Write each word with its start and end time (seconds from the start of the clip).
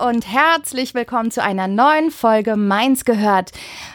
Und 0.00 0.26
herzlich 0.26 0.94
willkommen 0.94 1.30
zu 1.30 1.42
einer 1.42 1.68
neuen 1.68 2.10
Folge 2.10 2.56
Mainz 2.56 3.04
gehört. 3.04 3.50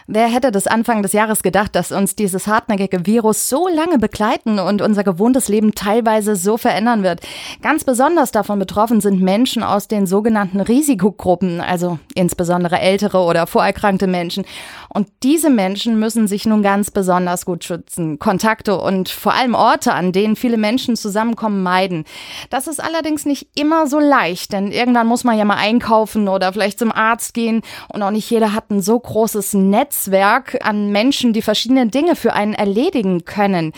Wer 0.05 0.27
hätte 0.27 0.51
das 0.51 0.67
Anfang 0.67 1.01
des 1.01 1.11
Jahres 1.11 1.41
gedacht, 1.41 1.75
dass 1.75 1.91
uns 1.91 2.15
dieses 2.15 2.45
hartnäckige 2.45 3.05
Virus 3.05 3.49
so 3.49 3.67
lange 3.67 3.97
begleiten 3.97 4.59
und 4.59 4.81
unser 4.81 5.03
gewohntes 5.03 5.47
Leben 5.47 5.73
teilweise 5.73 6.35
so 6.35 6.57
verändern 6.57 7.03
wird? 7.03 7.21
Ganz 7.61 7.83
besonders 7.83 8.31
davon 8.31 8.59
betroffen 8.59 9.01
sind 9.01 9.21
Menschen 9.21 9.63
aus 9.63 9.87
den 9.87 10.05
sogenannten 10.05 10.61
Risikogruppen, 10.61 11.61
also 11.61 11.99
insbesondere 12.13 12.79
ältere 12.79 13.19
oder 13.19 13.47
vorerkrankte 13.47 14.07
Menschen. 14.07 14.45
Und 14.89 15.07
diese 15.23 15.49
Menschen 15.49 15.99
müssen 15.99 16.27
sich 16.27 16.45
nun 16.45 16.63
ganz 16.63 16.91
besonders 16.91 17.45
gut 17.45 17.63
schützen, 17.63 18.19
Kontakte 18.19 18.79
und 18.79 19.09
vor 19.09 19.33
allem 19.33 19.55
Orte, 19.55 19.93
an 19.93 20.11
denen 20.11 20.35
viele 20.35 20.57
Menschen 20.57 20.95
zusammenkommen, 20.95 21.63
meiden. 21.63 22.05
Das 22.49 22.67
ist 22.67 22.83
allerdings 22.83 23.25
nicht 23.25 23.49
immer 23.55 23.87
so 23.87 23.99
leicht, 23.99 24.53
denn 24.53 24.71
irgendwann 24.71 25.07
muss 25.07 25.23
man 25.23 25.37
ja 25.37 25.43
mal 25.43 25.57
einkaufen 25.57 25.86
oder 25.89 26.53
vielleicht 26.53 26.79
zum 26.79 26.91
Arzt 26.91 27.33
gehen 27.33 27.61
und 27.87 28.03
auch 28.03 28.11
nicht 28.11 28.29
jeder 28.29 28.53
hat 28.53 28.69
ein 28.71 28.81
so 28.81 28.99
großes 28.99 29.53
Netzwerk 29.53 30.59
an 30.65 30.91
Menschen, 30.91 31.33
die 31.33 31.41
verschiedene 31.41 31.87
Dinge 31.87 32.15
für 32.15 32.33
einen 32.33 32.53
erledigen 32.53 33.25
können. 33.25 33.73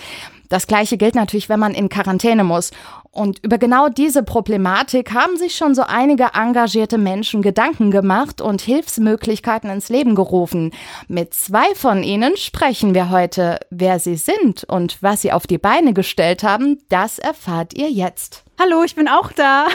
Das 0.50 0.66
gleiche 0.66 0.98
gilt 0.98 1.14
natürlich, 1.14 1.48
wenn 1.48 1.59
man 1.59 1.75
in 1.75 1.89
Quarantäne 1.89 2.44
muss. 2.44 2.72
Und 3.11 3.44
über 3.44 3.58
genau 3.58 3.89
diese 3.89 4.23
Problematik 4.23 5.14
haben 5.14 5.38
sich 5.38 5.56
schon 5.56 5.75
so 5.75 5.83
einige 5.83 6.30
engagierte 6.33 6.98
Menschen 6.98 7.42
Gedanken 7.42 7.92
gemacht 7.92 8.42
und 8.42 8.61
Hilfsmöglichkeiten 8.61 9.70
ins 9.70 9.89
Leben 9.89 10.16
gerufen. 10.16 10.72
Mit 11.08 11.33
zwei 11.33 11.76
von 11.76 12.03
ihnen 12.03 12.36
sprechen 12.38 12.94
wir 12.95 13.09
heute. 13.09 13.59
Wer 13.70 14.00
sie 14.00 14.16
sind 14.16 14.64
und 14.64 15.02
was 15.02 15.22
sie 15.22 15.31
auf 15.31 15.48
die 15.48 15.58
Beine 15.58 15.94
gestellt 15.94 16.44
haben, 16.44 16.80
das 16.89 17.20
erfahrt 17.20 17.76
ihr 17.76 17.89
jetzt. 17.89 18.44
Hallo, 18.59 18.83
ich 18.83 18.95
bin 18.95 19.08
auch 19.08 19.31
da. 19.31 19.67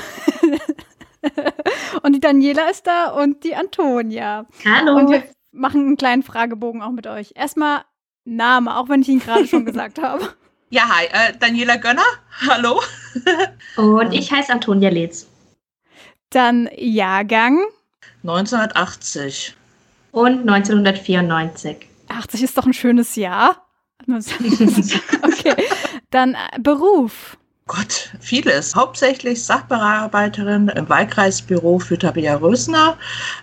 und 2.02 2.14
die 2.14 2.20
Daniela 2.20 2.70
ist 2.70 2.86
da 2.86 3.10
und 3.10 3.44
die 3.44 3.54
Antonia. 3.54 4.46
Hallo. 4.64 4.96
Und 4.96 5.10
wir 5.10 5.22
machen 5.52 5.86
einen 5.86 5.96
kleinen 5.96 6.22
Fragebogen 6.22 6.82
auch 6.82 6.90
mit 6.90 7.06
euch. 7.06 7.32
Erstmal 7.34 7.82
Name, 8.24 8.76
auch 8.76 8.88
wenn 8.88 9.02
ich 9.02 9.08
ihn 9.08 9.20
gerade 9.20 9.46
schon 9.46 9.64
gesagt 9.64 10.00
habe. 10.00 10.34
Ja, 10.70 10.88
hi, 10.88 11.04
äh, 11.04 11.32
Daniela 11.38 11.76
Gönner. 11.76 12.02
Hallo. 12.48 12.80
Und 13.76 14.12
ich 14.12 14.32
heiße 14.32 14.52
Antonia 14.52 14.90
Letz. 14.90 15.28
Dann 16.30 16.68
Jahrgang. 16.76 17.60
1980. 18.24 19.54
Und 20.10 20.40
1994. 20.40 21.88
80 22.08 22.42
ist 22.42 22.58
doch 22.58 22.66
ein 22.66 22.72
schönes 22.72 23.14
Jahr. 23.14 23.68
okay. 24.08 25.54
Dann 26.10 26.34
äh, 26.34 26.58
Beruf. 26.58 27.36
Gott, 27.66 28.10
vieles. 28.20 28.74
Hauptsächlich 28.76 29.42
Sachbearbeiterin 29.42 30.68
im 30.68 30.86
Wahlkreisbüro 30.86 31.78
für 31.78 31.98
Tabea 31.98 32.36
Rösner, 32.36 32.98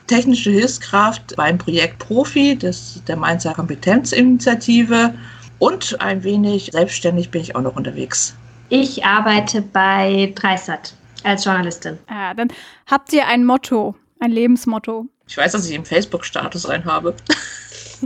technische 0.06 0.52
Hilfskraft 0.52 1.36
beim 1.36 1.58
Projekt 1.58 1.98
Profi 1.98 2.56
des, 2.56 3.02
der 3.08 3.18
Mainzer 3.18 3.56
Kompetenzinitiative 3.56 5.16
und 5.58 6.00
ein 6.02 6.24
wenig 6.24 6.70
selbstständig 6.72 7.31
bin 7.31 7.42
ich 7.42 7.56
auch 7.56 7.62
noch 7.62 7.76
unterwegs. 7.76 8.36
Ich 8.70 9.04
arbeite 9.04 9.64
bei 9.64 10.31
Dreisat 10.36 10.94
als 11.24 11.44
Journalistin. 11.44 11.98
Ja, 12.08 12.36
dann 12.36 12.50
habt 12.86 13.12
ihr 13.14 13.28
ein 13.28 13.44
Motto, 13.44 13.96
ein 14.20 14.31
Lebensmotto. 14.31 15.08
Ich 15.28 15.36
weiß, 15.36 15.54
dass 15.54 15.68
ich 15.68 15.74
im 15.74 15.86
Facebook-Status 15.86 16.68
einen 16.68 16.86
habe. 16.86 17.16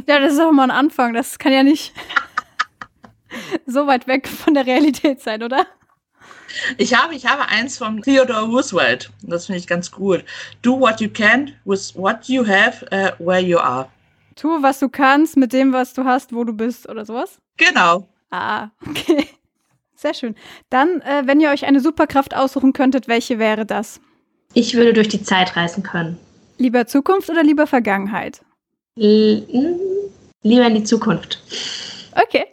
Ja, 0.07 0.19
das 0.19 0.33
ist 0.33 0.41
auch 0.41 0.51
mal 0.51 0.65
ein 0.65 0.71
Anfang. 0.71 1.13
Das 1.13 1.39
kann 1.39 1.53
ja 1.53 1.63
nicht 1.63 1.93
so 3.65 3.87
weit 3.87 4.07
weg 4.07 4.27
von 4.27 4.53
der 4.53 4.65
Realität 4.65 5.21
sein, 5.21 5.41
oder? 5.41 5.65
Ich 6.77 6.93
habe, 6.93 7.15
ich 7.15 7.25
habe 7.25 7.47
eins 7.47 7.77
von 7.77 8.01
Theodore 8.01 8.45
Roosevelt. 8.45 9.11
Das 9.21 9.45
finde 9.45 9.59
ich 9.59 9.67
ganz 9.67 9.91
gut. 9.91 10.23
Do 10.61 10.79
what 10.79 11.01
you 11.01 11.09
can 11.09 11.53
with 11.65 11.93
what 11.95 12.25
you 12.25 12.45
have, 12.45 12.85
uh, 12.91 13.11
where 13.23 13.41
you 13.41 13.57
are. 13.57 13.89
Tu, 14.35 14.47
was 14.61 14.79
du 14.79 14.89
kannst 14.89 15.37
mit 15.37 15.53
dem, 15.53 15.71
was 15.71 15.93
du 15.93 16.03
hast, 16.03 16.33
wo 16.33 16.43
du 16.43 16.53
bist 16.53 16.89
oder 16.89 17.05
sowas? 17.05 17.39
Genau. 17.57 18.07
Ah, 18.31 18.69
okay. 18.85 19.27
Sehr 19.95 20.13
schön. 20.13 20.35
Dann, 20.69 21.01
äh, 21.01 21.23
wenn 21.25 21.39
ihr 21.39 21.49
euch 21.49 21.65
eine 21.65 21.79
Superkraft 21.79 22.35
aussuchen 22.35 22.73
könntet, 22.73 23.07
welche 23.07 23.39
wäre 23.39 23.65
das? 23.65 24.01
Ich 24.53 24.75
würde 24.75 24.93
durch 24.93 25.07
die 25.07 25.23
Zeit 25.23 25.55
reisen 25.55 25.83
können. 25.83 26.17
Lieber 26.57 26.85
Zukunft 26.85 27.29
oder 27.29 27.43
lieber 27.43 27.65
Vergangenheit? 27.65 28.41
L 28.97 29.79
lieber 30.43 30.67
in 30.67 30.75
die 30.75 30.83
Zukunft. 30.83 31.41
Okay. 32.11 32.45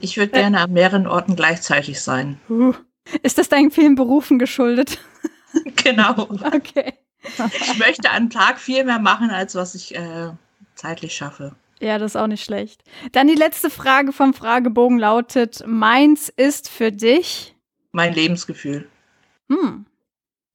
Ich 0.00 0.16
würde 0.16 0.32
gerne 0.32 0.60
an 0.60 0.72
mehreren 0.72 1.06
Orten 1.06 1.34
gleichzeitig 1.34 2.00
sein. 2.00 2.38
Uh. 2.48 2.74
Ist 3.22 3.38
das 3.38 3.48
deinen 3.48 3.70
vielen 3.70 3.94
Berufen 3.94 4.38
geschuldet? 4.38 4.98
genau. 5.84 6.28
Okay. 6.52 6.94
Ich 7.22 7.78
möchte 7.78 8.10
am 8.10 8.30
Tag 8.30 8.58
viel 8.58 8.84
mehr 8.84 8.98
machen, 8.98 9.30
als 9.30 9.54
was 9.54 9.74
ich 9.74 9.94
äh, 9.94 10.30
zeitlich 10.74 11.14
schaffe. 11.14 11.54
Ja, 11.80 11.98
das 11.98 12.12
ist 12.12 12.16
auch 12.16 12.26
nicht 12.26 12.44
schlecht. 12.44 12.82
Dann 13.12 13.26
die 13.26 13.34
letzte 13.34 13.70
Frage 13.70 14.12
vom 14.12 14.34
Fragebogen 14.34 14.98
lautet: 14.98 15.64
Meins 15.66 16.28
ist 16.28 16.68
für 16.68 16.92
dich? 16.92 17.54
Mein 17.92 18.12
Lebensgefühl. 18.12 18.88
Hm. 19.48 19.86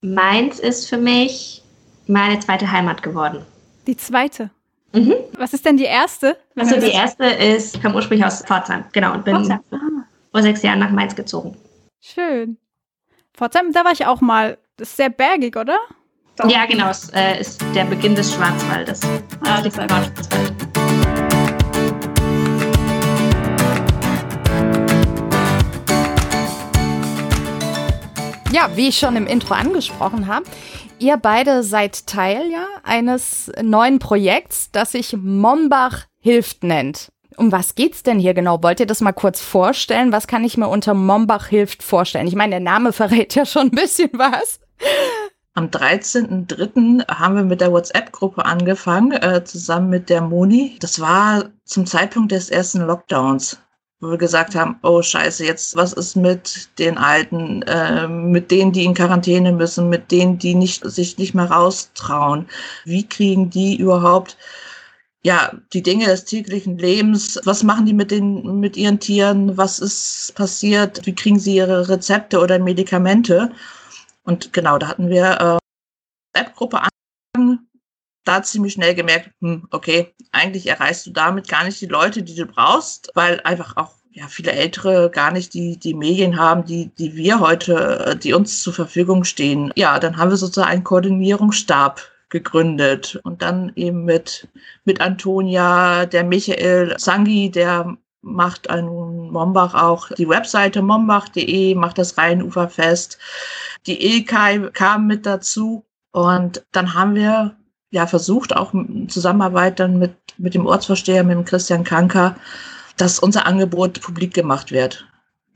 Meins 0.02 0.60
ist 0.60 0.88
für 0.88 0.98
mich 0.98 1.64
meine 2.08 2.40
zweite 2.40 2.72
Heimat 2.72 3.04
geworden. 3.04 3.46
Die 3.88 3.98
zweite. 3.98 4.50
Mhm. 4.94 5.14
Was 5.38 5.54
ist 5.54 5.66
denn 5.66 5.78
die 5.78 5.86
erste? 5.86 6.38
Also 6.56 6.80
die 6.80 6.92
erste 6.92 7.26
ist, 7.26 7.76
ich 7.76 7.81
komme 7.81 7.96
ursprünglich 7.96 8.26
aus 8.26 8.42
Pforzheim, 8.44 8.86
genau, 8.92 9.14
und 9.14 9.24
bin 9.24 9.36
Pforzheim. 9.36 9.60
vor 10.31 10.42
sechs 10.42 10.64
Jahren 10.64 10.80
nach 10.80 10.90
Mainz 10.90 11.16
gezogen. 11.16 11.56
Schön. 12.02 12.58
Pforzheim, 13.34 13.74
da 13.74 13.84
war 13.84 13.92
ich 13.92 14.06
auch 14.06 14.22
mal. 14.22 14.58
Das 14.78 14.92
ist 14.92 14.98
sehr 14.98 15.10
bergig, 15.10 15.58
oder? 15.58 15.78
Ja, 16.48 16.66
genau, 16.66 16.90
es 16.90 17.10
äh, 17.10 17.42
ist 17.42 17.62
der 17.76 17.84
Beginn 17.84 18.16
des 18.16 18.34
Schwarzwaldes. 18.34 19.02
Ah, 19.42 19.62
die 19.62 19.70
Schwarzwald. 19.70 20.54
Ja, 28.54 28.70
wie 28.76 28.88
ich 28.88 28.98
schon 28.98 29.18
im 29.18 29.28
Intro 29.28 29.54
angesprochen 29.54 30.28
habe, 30.28 30.46
ihr 31.00 31.18
beide 31.18 31.64
seid 31.64 32.08
Teil 32.08 32.50
ja 32.50 32.66
eines 32.84 33.52
neuen 33.62 34.00
Projekts, 34.00 34.72
das 34.72 34.94
sich 34.94 35.18
Mombach 35.18 36.06
hilft 36.22 36.64
nennt. 36.64 37.12
Um 37.39 37.53
was 37.53 37.75
geht's 37.75 38.03
denn 38.03 38.19
hier 38.19 38.33
genau? 38.33 38.61
Wollt 38.63 38.81
ihr 38.81 38.85
das 38.85 39.00
mal 39.00 39.13
kurz 39.13 39.39
vorstellen? 39.39 40.11
Was 40.11 40.27
kann 40.27 40.44
ich 40.44 40.57
mir 40.57 40.67
unter 40.67 40.94
Mombach 40.94 41.47
hilft 41.47 41.83
vorstellen? 41.83 42.27
Ich 42.27 42.35
meine, 42.35 42.51
der 42.51 42.59
Name 42.59 42.91
verrät 43.01 43.33
ja 43.33 43.45
schon 43.45 43.67
ein 43.67 43.72
bisschen 43.72 44.09
was. 44.11 44.59
Am 45.53 45.67
13.03. 45.67 47.07
haben 47.07 47.35
wir 47.35 47.44
mit 47.44 47.61
der 47.61 47.72
WhatsApp-Gruppe 47.72 48.44
angefangen, 48.44 49.13
äh, 49.13 49.41
zusammen 49.45 49.89
mit 49.89 50.09
der 50.09 50.19
Moni. 50.19 50.75
Das 50.81 51.00
war 51.00 51.45
zum 51.63 51.85
Zeitpunkt 51.85 52.33
des 52.33 52.50
ersten 52.50 52.81
Lockdowns, 52.81 53.57
wo 54.01 54.09
wir 54.09 54.17
gesagt 54.17 54.53
haben, 54.56 54.77
oh 54.83 55.01
scheiße, 55.01 55.45
jetzt 55.45 55.77
was 55.77 55.94
ist 55.94 56.17
mit 56.17 56.67
den 56.77 56.97
Alten, 56.97 57.61
äh, 57.61 58.06
mit 58.09 58.51
denen, 58.51 58.73
die 58.73 58.83
in 58.83 58.94
Quarantäne 58.94 59.53
müssen, 59.53 59.88
mit 59.88 60.12
denen, 60.12 60.39
die 60.39 60.56
nicht, 60.56 60.83
sich 60.83 61.18
nicht 61.18 61.33
mehr 61.33 61.50
raustrauen. 61.50 62.47
Wie 62.83 63.07
kriegen 63.07 63.50
die 63.50 63.77
überhaupt 63.77 64.35
ja, 65.24 65.51
die 65.74 65.83
Dinge 65.83 66.06
des 66.06 66.25
täglichen 66.25 66.77
Lebens, 66.77 67.39
was 67.44 67.63
machen 67.63 67.86
die 67.86 67.94
mit 67.94 68.12
den, 68.12 68.60
mit 68.60 68.77
ihren 68.77 69.00
Tieren, 69.00 69.57
was 69.57 69.80
ist 69.80 70.33
passiert, 70.36 71.06
wie 71.06 71.16
kriegen 71.16 71.39
sie 71.39 71.56
ihre 71.56 71.89
Rezepte 71.89 72.39
oder 72.39 72.57
Medikamente? 72.60 73.51
Und 74.24 74.54
genau, 74.54 74.77
da 74.77 74.88
hatten 74.88 75.10
wir 75.10 75.60
äh, 76.36 76.39
App-Gruppe 76.39 76.81
angefangen, 77.36 77.68
da 78.24 78.44
ziemlich 78.44 78.74
schnell 78.74 78.95
gemerkt, 78.95 79.31
hm, 79.42 79.68
okay, 79.71 80.13
eigentlich 80.31 80.68
erreichst 80.68 81.06
du 81.06 81.12
damit 81.12 81.48
gar 81.48 81.63
nicht 81.66 81.81
die 81.81 81.88
Leute, 81.88 82.24
die 82.24 82.36
du 82.36 82.45
brauchst, 82.45 83.12
weil 83.16 83.42
einfach 83.42 83.75
auch 83.75 83.95
ja, 84.12 84.27
viele 84.27 84.51
Ältere 84.51 85.10
gar 85.10 85.31
nicht 85.31 85.54
die, 85.54 85.77
die 85.77 85.94
Medien 85.94 86.38
haben, 86.38 86.66
die, 86.66 86.88
die 86.98 87.16
wir 87.16 87.39
heute, 87.39 88.18
die 88.21 88.33
uns 88.33 88.62
zur 88.62 88.74
Verfügung 88.74 89.24
stehen. 89.24 89.71
Ja, 89.75 90.00
dann 90.00 90.18
haben 90.18 90.30
wir 90.30 90.38
sozusagen 90.38 90.71
einen 90.71 90.83
Koordinierungsstab 90.83 92.01
gegründet 92.30 93.20
und 93.24 93.42
dann 93.42 93.72
eben 93.76 94.06
mit, 94.06 94.48
mit 94.86 95.02
Antonia, 95.02 96.06
der 96.06 96.24
Michael 96.24 96.96
Sangi, 96.98 97.50
der 97.50 97.98
macht 98.22 98.70
ein 98.70 98.86
Mombach 98.86 99.74
auch 99.74 100.10
die 100.10 100.28
Webseite 100.28 100.81
mombach.de, 100.81 101.76
macht 101.76 101.98
das 101.98 102.18
Rheinuferfest. 102.18 103.18
Die 103.88 104.18
EKI 104.18 104.70
kam 104.74 105.08
mit 105.08 105.26
dazu 105.26 105.86
und 106.12 106.66
dann 106.72 106.94
haben 106.94 107.16
wir 107.16 107.56
ja 107.92 108.08
versucht, 108.08 108.56
auch 108.56 108.74
in 108.74 109.10
Zusammenarbeit 109.10 109.80
dann 109.80 109.98
mit, 109.98 110.16
mit 110.38 110.54
dem 110.54 110.66
Ortsvorsteher, 110.66 111.24
mit 111.24 111.38
dem 111.38 111.46
Christian 111.46 111.84
Kanker, 111.84 112.36
dass 112.98 113.20
unser 113.20 113.46
Angebot 113.46 114.02
publik 114.02 114.34
gemacht 114.34 114.72
wird. 114.72 115.08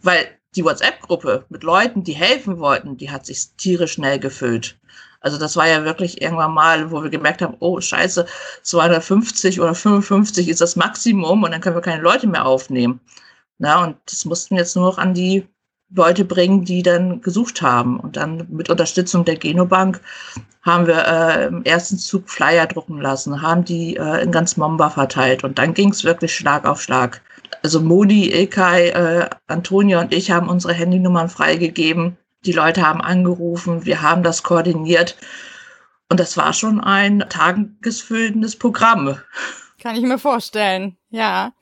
Weil 0.01 0.25
die 0.55 0.63
WhatsApp-Gruppe 0.63 1.45
mit 1.49 1.63
Leuten, 1.63 2.03
die 2.03 2.13
helfen 2.13 2.59
wollten, 2.59 2.97
die 2.97 3.11
hat 3.11 3.25
sich 3.25 3.55
tierisch 3.57 3.93
schnell 3.93 4.19
gefüllt. 4.19 4.77
Also 5.23 5.39
das 5.39 5.55
war 5.55 5.67
ja 5.67 5.85
wirklich 5.85 6.21
irgendwann 6.21 6.53
mal, 6.53 6.91
wo 6.91 7.01
wir 7.01 7.09
gemerkt 7.09 7.41
haben, 7.41 7.55
oh 7.59 7.79
scheiße, 7.81 8.25
250 8.61 9.59
oder 9.61 9.73
55 9.73 10.49
ist 10.49 10.61
das 10.61 10.75
Maximum 10.75 11.43
und 11.43 11.51
dann 11.51 11.61
können 11.61 11.77
wir 11.77 11.81
keine 11.81 12.03
Leute 12.03 12.27
mehr 12.27 12.45
aufnehmen. 12.45 12.99
Na, 13.57 13.83
und 13.83 13.95
das 14.05 14.25
mussten 14.25 14.55
wir 14.55 14.59
jetzt 14.61 14.75
nur 14.75 14.85
noch 14.85 14.97
an 14.97 15.13
die 15.13 15.47
Leute 15.95 16.25
bringen, 16.25 16.65
die 16.65 16.83
dann 16.83 17.21
gesucht 17.21 17.61
haben. 17.61 17.99
Und 17.99 18.17
dann 18.17 18.47
mit 18.49 18.69
Unterstützung 18.69 19.25
der 19.25 19.37
Genobank 19.37 20.01
haben 20.61 20.87
wir 20.87 21.07
äh, 21.07 21.47
im 21.47 21.63
ersten 21.63 21.97
Zug 21.97 22.29
Flyer 22.29 22.67
drucken 22.67 22.99
lassen, 22.99 23.41
haben 23.41 23.63
die 23.63 23.95
äh, 23.95 24.23
in 24.23 24.31
ganz 24.31 24.57
Momba 24.57 24.89
verteilt. 24.89 25.43
Und 25.43 25.57
dann 25.57 25.73
ging 25.73 25.89
es 25.89 26.03
wirklich 26.03 26.35
Schlag 26.35 26.65
auf 26.65 26.81
Schlag. 26.81 27.21
Also 27.61 27.79
Moni, 27.79 28.27
Ilkay, 28.27 28.89
äh, 28.89 29.29
Antonia 29.47 30.01
und 30.01 30.13
ich 30.13 30.31
haben 30.31 30.49
unsere 30.49 30.73
Handynummern 30.73 31.29
freigegeben. 31.29 32.17
Die 32.45 32.51
Leute 32.51 32.85
haben 32.85 33.01
angerufen, 33.01 33.85
wir 33.85 34.01
haben 34.01 34.23
das 34.23 34.43
koordiniert. 34.43 35.17
Und 36.09 36.19
das 36.19 36.37
war 36.37 36.53
schon 36.53 36.79
ein 36.79 37.25
tagesfüllendes 37.29 38.57
Programm. 38.57 39.17
Kann 39.81 39.95
ich 39.95 40.03
mir 40.03 40.19
vorstellen, 40.19 40.97
ja. 41.09 41.53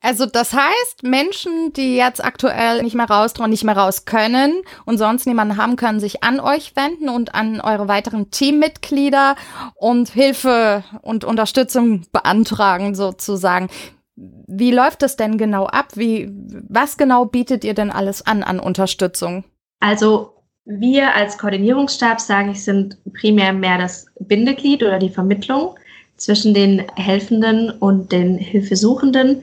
Also 0.00 0.26
das 0.26 0.52
heißt, 0.52 1.02
Menschen, 1.02 1.72
die 1.72 1.96
jetzt 1.96 2.22
aktuell 2.22 2.82
nicht 2.82 2.94
mehr 2.94 3.08
raus 3.08 3.32
und 3.38 3.48
nicht 3.48 3.64
mehr 3.64 3.76
raus 3.76 4.04
können 4.04 4.52
und 4.84 4.98
sonst 4.98 5.26
niemanden 5.26 5.56
haben, 5.56 5.76
können 5.76 5.98
sich 5.98 6.22
an 6.22 6.40
euch 6.40 6.76
wenden 6.76 7.08
und 7.08 7.34
an 7.34 7.62
eure 7.62 7.88
weiteren 7.88 8.30
Teammitglieder 8.30 9.34
und 9.74 10.10
Hilfe 10.10 10.84
und 11.00 11.24
Unterstützung 11.24 12.02
beantragen 12.12 12.94
sozusagen. 12.94 13.68
Wie 14.14 14.72
läuft 14.72 15.00
das 15.00 15.16
denn 15.16 15.38
genau 15.38 15.66
ab? 15.66 15.92
Wie, 15.94 16.30
was 16.68 16.98
genau 16.98 17.24
bietet 17.24 17.64
ihr 17.64 17.72
denn 17.74 17.90
alles 17.90 18.26
an 18.26 18.42
an 18.42 18.60
Unterstützung? 18.60 19.44
Also 19.84 20.32
wir 20.64 21.14
als 21.14 21.36
Koordinierungsstab, 21.36 22.18
sage 22.18 22.52
ich, 22.52 22.64
sind 22.64 22.96
primär 23.12 23.52
mehr 23.52 23.76
das 23.76 24.06
Bindeglied 24.18 24.82
oder 24.82 24.98
die 24.98 25.10
Vermittlung 25.10 25.76
zwischen 26.16 26.54
den 26.54 26.86
Helfenden 26.96 27.70
und 27.70 28.10
den 28.10 28.38
Hilfesuchenden. 28.38 29.42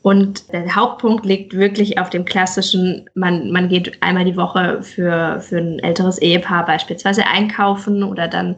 Und 0.00 0.50
der 0.50 0.74
Hauptpunkt 0.74 1.26
liegt 1.26 1.52
wirklich 1.52 1.98
auf 1.98 2.08
dem 2.08 2.24
klassischen, 2.24 3.10
man, 3.14 3.50
man 3.50 3.68
geht 3.68 4.02
einmal 4.02 4.24
die 4.24 4.34
Woche 4.34 4.82
für, 4.82 5.42
für 5.42 5.58
ein 5.58 5.78
älteres 5.80 6.16
Ehepaar 6.22 6.64
beispielsweise 6.64 7.26
einkaufen 7.26 8.02
oder 8.02 8.28
dann 8.28 8.56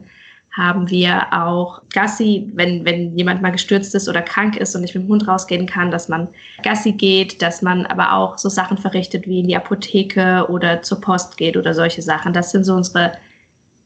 haben 0.55 0.89
wir 0.89 1.27
auch 1.33 1.81
Gassi, 1.89 2.49
wenn, 2.53 2.85
wenn 2.85 3.17
jemand 3.17 3.41
mal 3.41 3.51
gestürzt 3.51 3.93
ist 3.93 4.07
oder 4.07 4.21
krank 4.21 4.55
ist 4.55 4.73
und 4.73 4.81
nicht 4.81 4.95
mit 4.95 5.03
dem 5.03 5.09
Hund 5.09 5.27
rausgehen 5.27 5.65
kann, 5.65 5.91
dass 5.91 6.07
man 6.07 6.29
Gassi 6.63 6.93
geht, 6.93 7.41
dass 7.41 7.61
man 7.61 7.85
aber 7.85 8.13
auch 8.13 8.37
so 8.37 8.47
Sachen 8.47 8.77
verrichtet 8.77 9.27
wie 9.27 9.41
in 9.41 9.49
die 9.49 9.57
Apotheke 9.57 10.45
oder 10.49 10.81
zur 10.81 11.01
Post 11.01 11.35
geht 11.35 11.57
oder 11.57 11.73
solche 11.73 12.01
Sachen. 12.01 12.31
Das 12.31 12.51
sind 12.51 12.63
so 12.63 12.73
unsere, 12.73 13.17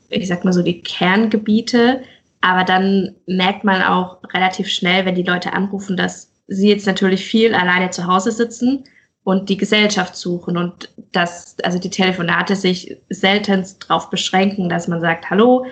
ich 0.10 0.27
sag 0.27 0.45
mal 0.45 0.54
so, 0.54 0.62
die 0.62 0.81
Kerngebiete. 0.81 2.04
Aber 2.42 2.63
dann 2.63 3.15
merkt 3.25 3.63
man 3.63 3.81
auch 3.81 4.19
relativ 4.33 4.68
schnell, 4.68 5.06
wenn 5.06 5.15
die 5.15 5.24
Leute 5.24 5.54
anrufen, 5.54 5.98
dass 5.98 6.31
sie 6.48 6.69
jetzt 6.69 6.86
natürlich 6.86 7.25
viel 7.25 7.56
alleine 7.56 7.89
zu 7.89 8.06
Hause 8.06 8.31
sitzen 8.31 8.83
und 9.24 9.50
die 9.50 9.57
Gesellschaft 9.57 10.15
suchen 10.15 10.56
und 10.56 10.89
dass 11.13 11.57
also 11.63 11.80
die 11.80 11.89
Telefonate 11.89 12.56
sich 12.56 12.95
selten 13.10 13.65
darauf 13.88 14.12
beschränken, 14.12 14.69
dass 14.69 14.88
man 14.88 15.01
sagt, 15.01 15.30
hallo, 15.31 15.65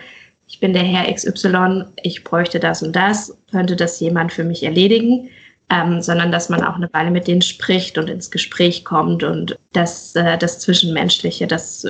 ich 0.47 0.59
bin 0.59 0.73
der 0.73 0.83
Herr 0.83 1.13
XY, 1.13 1.85
ich 2.03 2.23
bräuchte 2.23 2.59
das 2.59 2.81
und 2.81 2.95
das, 2.95 3.37
könnte 3.51 3.75
das 3.75 3.99
jemand 3.99 4.31
für 4.31 4.43
mich 4.43 4.63
erledigen, 4.63 5.29
ähm, 5.69 6.01
sondern 6.01 6.31
dass 6.31 6.49
man 6.49 6.63
auch 6.63 6.75
eine 6.75 6.89
Weile 6.93 7.11
mit 7.11 7.27
denen 7.27 7.41
spricht 7.41 7.97
und 7.97 8.09
ins 8.09 8.31
Gespräch 8.31 8.85
kommt 8.85 9.23
und 9.23 9.57
das, 9.73 10.15
äh, 10.15 10.37
das 10.37 10.59
Zwischenmenschliche, 10.59 11.47
das 11.47 11.85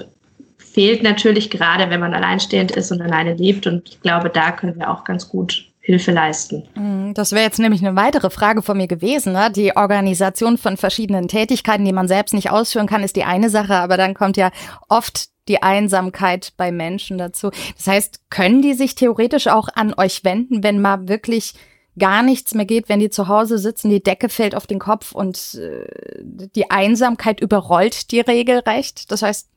fehlt 0.57 1.03
natürlich 1.03 1.49
gerade, 1.49 1.89
wenn 1.89 1.99
man 1.99 2.13
alleinstehend 2.13 2.71
ist 2.71 2.91
und 2.91 3.01
alleine 3.01 3.35
lebt 3.35 3.67
und 3.67 3.89
ich 3.89 4.01
glaube, 4.01 4.29
da 4.29 4.51
können 4.51 4.77
wir 4.77 4.89
auch 4.89 5.03
ganz 5.03 5.29
gut 5.29 5.65
Hilfe 5.79 6.11
leisten. 6.11 6.67
Mm, 6.75 7.13
das 7.13 7.31
wäre 7.31 7.45
jetzt 7.45 7.59
nämlich 7.59 7.85
eine 7.85 7.95
weitere 7.95 8.29
Frage 8.29 8.61
von 8.61 8.75
mir 8.75 8.87
gewesen. 8.87 9.31
Ne? 9.31 9.49
Die 9.55 9.77
Organisation 9.77 10.57
von 10.57 10.75
verschiedenen 10.75 11.29
Tätigkeiten, 11.29 11.85
die 11.85 11.93
man 11.93 12.09
selbst 12.09 12.33
nicht 12.33 12.51
ausführen 12.51 12.87
kann, 12.87 13.03
ist 13.03 13.15
die 13.15 13.23
eine 13.23 13.49
Sache, 13.49 13.75
aber 13.75 13.95
dann 13.95 14.13
kommt 14.13 14.35
ja 14.35 14.51
oft 14.89 15.29
die 15.47 15.63
Einsamkeit 15.63 16.53
bei 16.57 16.71
Menschen 16.71 17.17
dazu. 17.17 17.51
Das 17.75 17.87
heißt, 17.87 18.29
können 18.29 18.61
die 18.61 18.73
sich 18.73 18.95
theoretisch 18.95 19.47
auch 19.47 19.69
an 19.73 19.93
euch 19.95 20.23
wenden, 20.23 20.63
wenn 20.63 20.81
mal 20.81 21.07
wirklich 21.07 21.53
gar 21.97 22.21
nichts 22.23 22.53
mehr 22.53 22.65
geht, 22.65 22.89
wenn 22.89 22.99
die 22.99 23.09
zu 23.09 23.27
Hause 23.27 23.57
sitzen, 23.57 23.89
die 23.89 24.03
Decke 24.03 24.29
fällt 24.29 24.55
auf 24.55 24.67
den 24.67 24.79
Kopf 24.79 25.13
und 25.13 25.55
äh, 25.55 25.87
die 26.21 26.69
Einsamkeit 26.69 27.39
überrollt 27.39 28.11
die 28.11 28.19
regelrecht? 28.19 29.11
Das 29.11 29.21
heißt, 29.21 29.49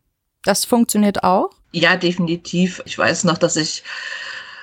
das 0.44 0.64
funktioniert 0.64 1.22
auch? 1.22 1.50
Ja, 1.72 1.96
definitiv. 1.96 2.82
Ich 2.86 2.96
weiß 2.96 3.24
noch, 3.24 3.38
dass 3.38 3.56
ich 3.56 3.82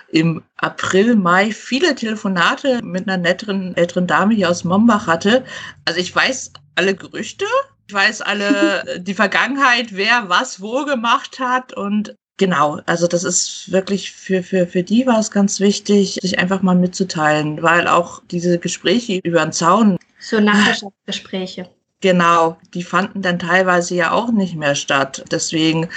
im 0.10 0.44
April, 0.56 1.16
Mai 1.16 1.52
viele 1.52 1.94
Telefonate 1.94 2.82
mit 2.84 3.08
einer 3.08 3.18
netteren 3.18 3.76
älteren 3.76 4.08
Dame 4.08 4.34
hier 4.34 4.50
aus 4.50 4.64
Mombach 4.64 5.06
hatte. 5.06 5.46
Also 5.86 6.00
ich 6.00 6.16
weiß 6.16 6.54
alle 6.76 6.96
Gerüchte, 6.96 7.46
ich 7.88 7.94
weiß 7.94 8.22
alle 8.22 9.00
die 9.00 9.14
Vergangenheit, 9.14 9.96
wer 9.96 10.30
was 10.30 10.62
wo 10.62 10.86
gemacht 10.86 11.40
hat 11.40 11.74
und 11.74 12.16
Genau, 12.40 12.80
also 12.86 13.08
das 13.08 13.24
ist 13.24 13.72
wirklich 13.72 14.12
für, 14.12 14.44
für, 14.44 14.68
für 14.68 14.84
die 14.84 15.08
war 15.08 15.20
es 15.20 15.32
ganz 15.32 15.60
wichtig, 15.60 16.20
sich 16.22 16.38
einfach 16.38 16.62
mal 16.62 16.76
mitzuteilen, 16.76 17.64
weil 17.64 17.88
auch 17.88 18.22
diese 18.30 18.60
Gespräche 18.60 19.20
über 19.24 19.42
den 19.42 19.52
Zaun. 19.52 19.98
So 20.20 20.40
Nachbarschaftsgespräche. 20.40 21.68
Genau, 22.02 22.58
die 22.76 22.84
fanden 22.84 23.24
dann 23.24 23.40
teilweise 23.40 23.96
ja 23.96 24.12
auch 24.12 24.32
nicht 24.32 24.56
mehr 24.56 24.76
statt. 24.76 25.26
Deswegen, 25.32 25.90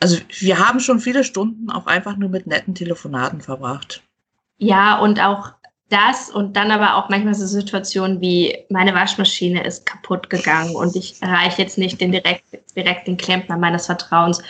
also 0.00 0.16
wir 0.40 0.58
haben 0.58 0.80
schon 0.80 0.98
viele 0.98 1.22
Stunden 1.22 1.70
auch 1.70 1.86
einfach 1.86 2.16
nur 2.16 2.28
mit 2.28 2.48
netten 2.48 2.74
Telefonaten 2.74 3.40
verbracht. 3.40 4.02
Ja, 4.58 4.98
und 4.98 5.20
auch 5.20 5.52
das 5.92 6.30
und 6.30 6.56
dann 6.56 6.70
aber 6.70 6.96
auch 6.96 7.08
manchmal 7.08 7.34
so 7.34 7.46
Situationen 7.46 8.20
wie 8.20 8.56
meine 8.70 8.94
Waschmaschine 8.94 9.64
ist 9.64 9.84
kaputt 9.84 10.30
gegangen 10.30 10.74
und 10.74 10.96
ich 10.96 11.20
erreiche 11.20 11.60
jetzt 11.62 11.78
nicht 11.78 12.00
den 12.00 12.12
direkt, 12.12 12.44
direkt 12.74 13.06
den 13.06 13.16
Klempner 13.16 13.56
meines 13.56 13.86
Vertrauens. 13.86 14.42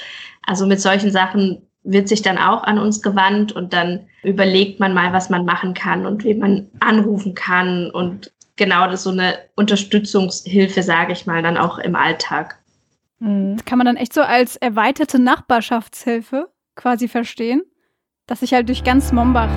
Also 0.46 0.66
mit 0.66 0.80
solchen 0.80 1.10
Sachen 1.10 1.62
wird 1.82 2.08
sich 2.08 2.22
dann 2.22 2.38
auch 2.38 2.62
an 2.62 2.78
uns 2.78 3.02
gewandt 3.02 3.52
und 3.52 3.72
dann 3.72 4.06
überlegt 4.22 4.78
man 4.78 4.94
mal, 4.94 5.12
was 5.12 5.30
man 5.30 5.44
machen 5.44 5.74
kann 5.74 6.06
und 6.06 6.24
wie 6.24 6.34
man 6.34 6.68
anrufen 6.80 7.34
kann 7.34 7.90
und 7.90 8.32
genau 8.56 8.86
das 8.86 9.00
ist 9.00 9.04
so 9.04 9.10
eine 9.10 9.38
Unterstützungshilfe, 9.56 10.82
sage 10.82 11.12
ich 11.12 11.26
mal, 11.26 11.42
dann 11.42 11.58
auch 11.58 11.78
im 11.78 11.96
Alltag. 11.96 12.58
Mhm. 13.18 13.56
Das 13.56 13.64
kann 13.64 13.78
man 13.78 13.86
dann 13.86 13.96
echt 13.96 14.12
so 14.12 14.22
als 14.22 14.56
erweiterte 14.56 15.18
Nachbarschaftshilfe 15.18 16.48
quasi 16.76 17.08
verstehen, 17.08 17.62
dass 18.26 18.40
sich 18.40 18.54
halt 18.54 18.68
durch 18.68 18.84
ganz 18.84 19.12
Mombach 19.12 19.50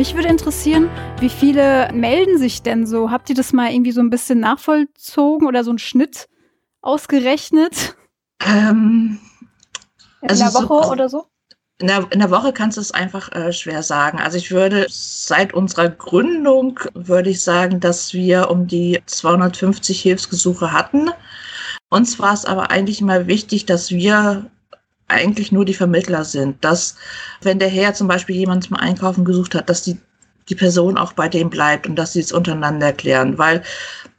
Mich 0.00 0.14
würde 0.14 0.28
interessieren, 0.28 0.88
wie 1.18 1.28
viele 1.28 1.92
melden 1.92 2.38
sich 2.38 2.62
denn 2.62 2.86
so? 2.86 3.10
Habt 3.10 3.28
ihr 3.28 3.34
das 3.34 3.52
mal 3.52 3.70
irgendwie 3.70 3.92
so 3.92 4.00
ein 4.00 4.08
bisschen 4.08 4.40
nachvollzogen 4.40 5.46
oder 5.46 5.62
so 5.62 5.68
einen 5.68 5.78
Schnitt 5.78 6.26
ausgerechnet? 6.80 7.96
Ähm, 8.42 9.20
in 10.22 10.30
also 10.30 10.44
der 10.44 10.54
Woche 10.54 10.84
so, 10.86 10.90
oder 10.90 11.08
so? 11.10 11.26
In 11.80 11.88
der, 11.88 12.06
in 12.12 12.18
der, 12.18 12.30
Woche 12.30 12.54
kannst 12.54 12.78
du 12.78 12.80
es 12.80 12.92
einfach 12.92 13.30
äh, 13.32 13.52
schwer 13.52 13.82
sagen. 13.82 14.18
Also 14.18 14.38
ich 14.38 14.50
würde 14.50 14.86
seit 14.88 15.52
unserer 15.52 15.90
Gründung 15.90 16.80
würde 16.94 17.28
ich 17.28 17.42
sagen, 17.42 17.78
dass 17.78 18.14
wir 18.14 18.48
um 18.50 18.66
die 18.66 19.02
250 19.04 20.00
Hilfsgesuche 20.00 20.72
hatten. 20.72 21.10
Uns 21.90 22.18
war 22.18 22.32
es 22.32 22.46
aber 22.46 22.70
eigentlich 22.70 23.02
mal 23.02 23.26
wichtig, 23.26 23.66
dass 23.66 23.90
wir 23.90 24.50
eigentlich 25.10 25.52
nur 25.52 25.64
die 25.64 25.74
Vermittler 25.74 26.24
sind. 26.24 26.64
Dass, 26.64 26.96
wenn 27.42 27.58
der 27.58 27.68
Herr 27.68 27.94
zum 27.94 28.08
Beispiel 28.08 28.36
jemanden 28.36 28.62
zum 28.62 28.76
Einkaufen 28.76 29.24
gesucht 29.24 29.54
hat, 29.54 29.68
dass 29.68 29.82
die, 29.82 29.98
die 30.48 30.54
Person 30.54 30.96
auch 30.96 31.12
bei 31.12 31.28
dem 31.28 31.50
bleibt 31.50 31.86
und 31.86 31.96
dass 31.96 32.12
sie 32.12 32.20
es 32.20 32.32
untereinander 32.32 32.92
klären. 32.92 33.38
Weil 33.38 33.62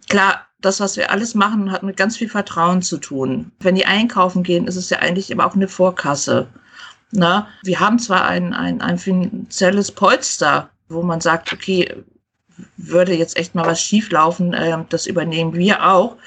klar, 0.10 0.48
das, 0.62 0.80
was 0.80 0.96
wir 0.96 1.12
alles 1.12 1.34
machen, 1.36 1.72
hat 1.72 1.84
mit 1.84 1.98
ganz 1.98 2.18
viel 2.18 2.30
Vertrauen 2.30 2.82
zu 2.82 2.98
tun. 2.98 3.52
Wenn 3.60 3.76
die 3.76 3.86
einkaufen 3.86 4.44
gehen, 4.44 4.68
ist 4.68 4.76
es 4.76 4.90
ja 4.90 5.00
eigentlich 5.00 5.32
immer 5.32 5.46
auch 5.46 5.56
eine 5.56 5.68
Vorkasse. 5.68 6.48
Na, 7.12 7.48
wir 7.64 7.80
haben 7.80 8.00
zwar 8.00 8.26
ein, 8.26 8.54
ein, 8.54 8.82
ein 8.82 8.98
finanzielles 8.98 9.92
Polster, 9.92 10.70
wo 10.88 11.02
man 11.02 11.20
sagt, 11.20 11.52
okay, 11.52 12.04
würde 12.78 13.14
jetzt 13.14 13.38
echt 13.38 13.56
mal 13.56 13.66
was 13.66 13.82
schieflaufen, 13.82 14.54
äh, 14.54 14.78
das 14.90 15.06
übernehmen 15.08 15.54
wir 15.54 15.86
auch 15.88 16.18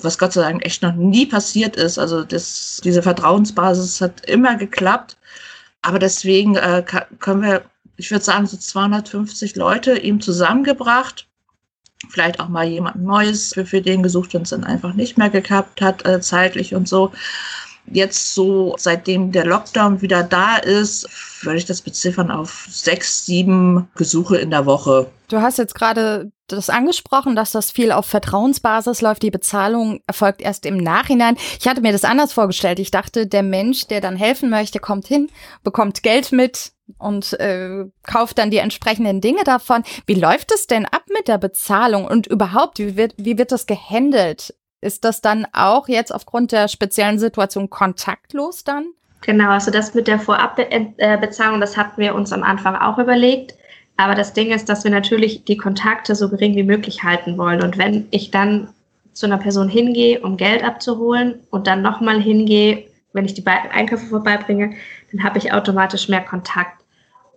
was 0.00 0.18
Gott 0.18 0.32
sei 0.32 0.42
Dank 0.42 0.64
echt 0.64 0.82
noch 0.82 0.94
nie 0.94 1.26
passiert 1.26 1.76
ist. 1.76 1.96
Also 1.96 2.24
das, 2.24 2.80
diese 2.82 3.02
Vertrauensbasis 3.02 4.00
hat 4.00 4.24
immer 4.26 4.56
geklappt. 4.56 5.16
Aber 5.82 6.00
deswegen 6.00 6.56
äh, 6.56 6.82
können 7.20 7.42
wir 7.42 7.62
ich 7.96 8.10
würde 8.10 8.24
sagen, 8.24 8.46
so 8.46 8.56
250 8.56 9.56
Leute 9.56 9.98
ihm 9.98 10.20
zusammengebracht. 10.20 11.28
Vielleicht 12.10 12.40
auch 12.40 12.48
mal 12.48 12.66
jemand 12.66 13.02
Neues 13.02 13.54
für, 13.54 13.64
für 13.64 13.80
den 13.80 14.02
gesucht 14.02 14.34
und 14.34 14.42
es 14.42 14.50
dann 14.50 14.64
einfach 14.64 14.94
nicht 14.94 15.18
mehr 15.18 15.30
geklappt 15.30 15.80
hat, 15.80 16.04
äh, 16.04 16.20
zeitlich 16.20 16.74
und 16.74 16.88
so. 16.88 17.12
Jetzt 17.92 18.34
so, 18.34 18.74
seitdem 18.78 19.32
der 19.32 19.44
Lockdown 19.44 20.00
wieder 20.00 20.22
da 20.22 20.56
ist, 20.56 21.08
würde 21.42 21.58
ich 21.58 21.66
das 21.66 21.82
beziffern 21.82 22.30
auf 22.30 22.66
sechs, 22.70 23.26
sieben 23.26 23.88
Gesuche 23.94 24.38
in 24.38 24.50
der 24.50 24.64
Woche. 24.66 25.10
Du 25.28 25.40
hast 25.40 25.58
jetzt 25.58 25.74
gerade 25.74 26.32
das 26.48 26.70
angesprochen, 26.70 27.36
dass 27.36 27.50
das 27.50 27.70
viel 27.70 27.92
auf 27.92 28.06
Vertrauensbasis 28.06 29.00
läuft. 29.00 29.22
Die 29.22 29.30
Bezahlung 29.30 30.00
erfolgt 30.06 30.42
erst 30.42 30.66
im 30.66 30.76
Nachhinein. 30.76 31.36
Ich 31.58 31.66
hatte 31.66 31.80
mir 31.80 31.92
das 31.92 32.04
anders 32.04 32.32
vorgestellt. 32.32 32.78
Ich 32.78 32.90
dachte, 32.90 33.26
der 33.26 33.42
Mensch, 33.42 33.86
der 33.86 34.00
dann 34.00 34.16
helfen 34.16 34.50
möchte, 34.50 34.78
kommt 34.78 35.06
hin, 35.06 35.28
bekommt 35.62 36.02
Geld 36.02 36.32
mit 36.32 36.72
und 36.98 37.38
äh, 37.40 37.84
kauft 38.02 38.38
dann 38.38 38.50
die 38.50 38.58
entsprechenden 38.58 39.20
Dinge 39.20 39.44
davon. 39.44 39.82
Wie 40.06 40.14
läuft 40.14 40.52
es 40.52 40.66
denn 40.66 40.86
ab 40.86 41.04
mit 41.14 41.28
der 41.28 41.38
Bezahlung 41.38 42.06
und 42.06 42.26
überhaupt, 42.26 42.78
wie 42.78 42.96
wird, 42.96 43.14
wie 43.16 43.38
wird 43.38 43.52
das 43.52 43.66
gehandelt? 43.66 44.54
Ist 44.82 45.04
das 45.04 45.20
dann 45.20 45.46
auch 45.52 45.88
jetzt 45.88 46.12
aufgrund 46.12 46.50
der 46.50 46.66
speziellen 46.68 47.20
Situation 47.20 47.70
kontaktlos 47.70 48.64
dann? 48.64 48.86
Genau, 49.20 49.50
also 49.50 49.70
das 49.70 49.94
mit 49.94 50.08
der 50.08 50.18
Vorabbezahlung, 50.18 51.60
das 51.60 51.76
hatten 51.76 52.00
wir 52.00 52.16
uns 52.16 52.32
am 52.32 52.42
Anfang 52.42 52.74
auch 52.74 52.98
überlegt. 52.98 53.54
Aber 53.96 54.16
das 54.16 54.32
Ding 54.32 54.50
ist, 54.50 54.68
dass 54.68 54.82
wir 54.82 54.90
natürlich 54.90 55.44
die 55.44 55.56
Kontakte 55.56 56.16
so 56.16 56.28
gering 56.28 56.56
wie 56.56 56.64
möglich 56.64 57.04
halten 57.04 57.38
wollen. 57.38 57.62
Und 57.62 57.78
wenn 57.78 58.08
ich 58.10 58.32
dann 58.32 58.68
zu 59.12 59.26
einer 59.26 59.38
Person 59.38 59.68
hingehe, 59.68 60.20
um 60.20 60.36
Geld 60.36 60.64
abzuholen 60.64 61.36
und 61.50 61.68
dann 61.68 61.82
nochmal 61.82 62.20
hingehe, 62.20 62.84
wenn 63.12 63.24
ich 63.24 63.34
die 63.34 63.46
Einkäufe 63.46 64.06
vorbeibringe, 64.06 64.74
dann 65.12 65.22
habe 65.22 65.38
ich 65.38 65.52
automatisch 65.52 66.08
mehr 66.08 66.22
Kontakt. 66.22 66.82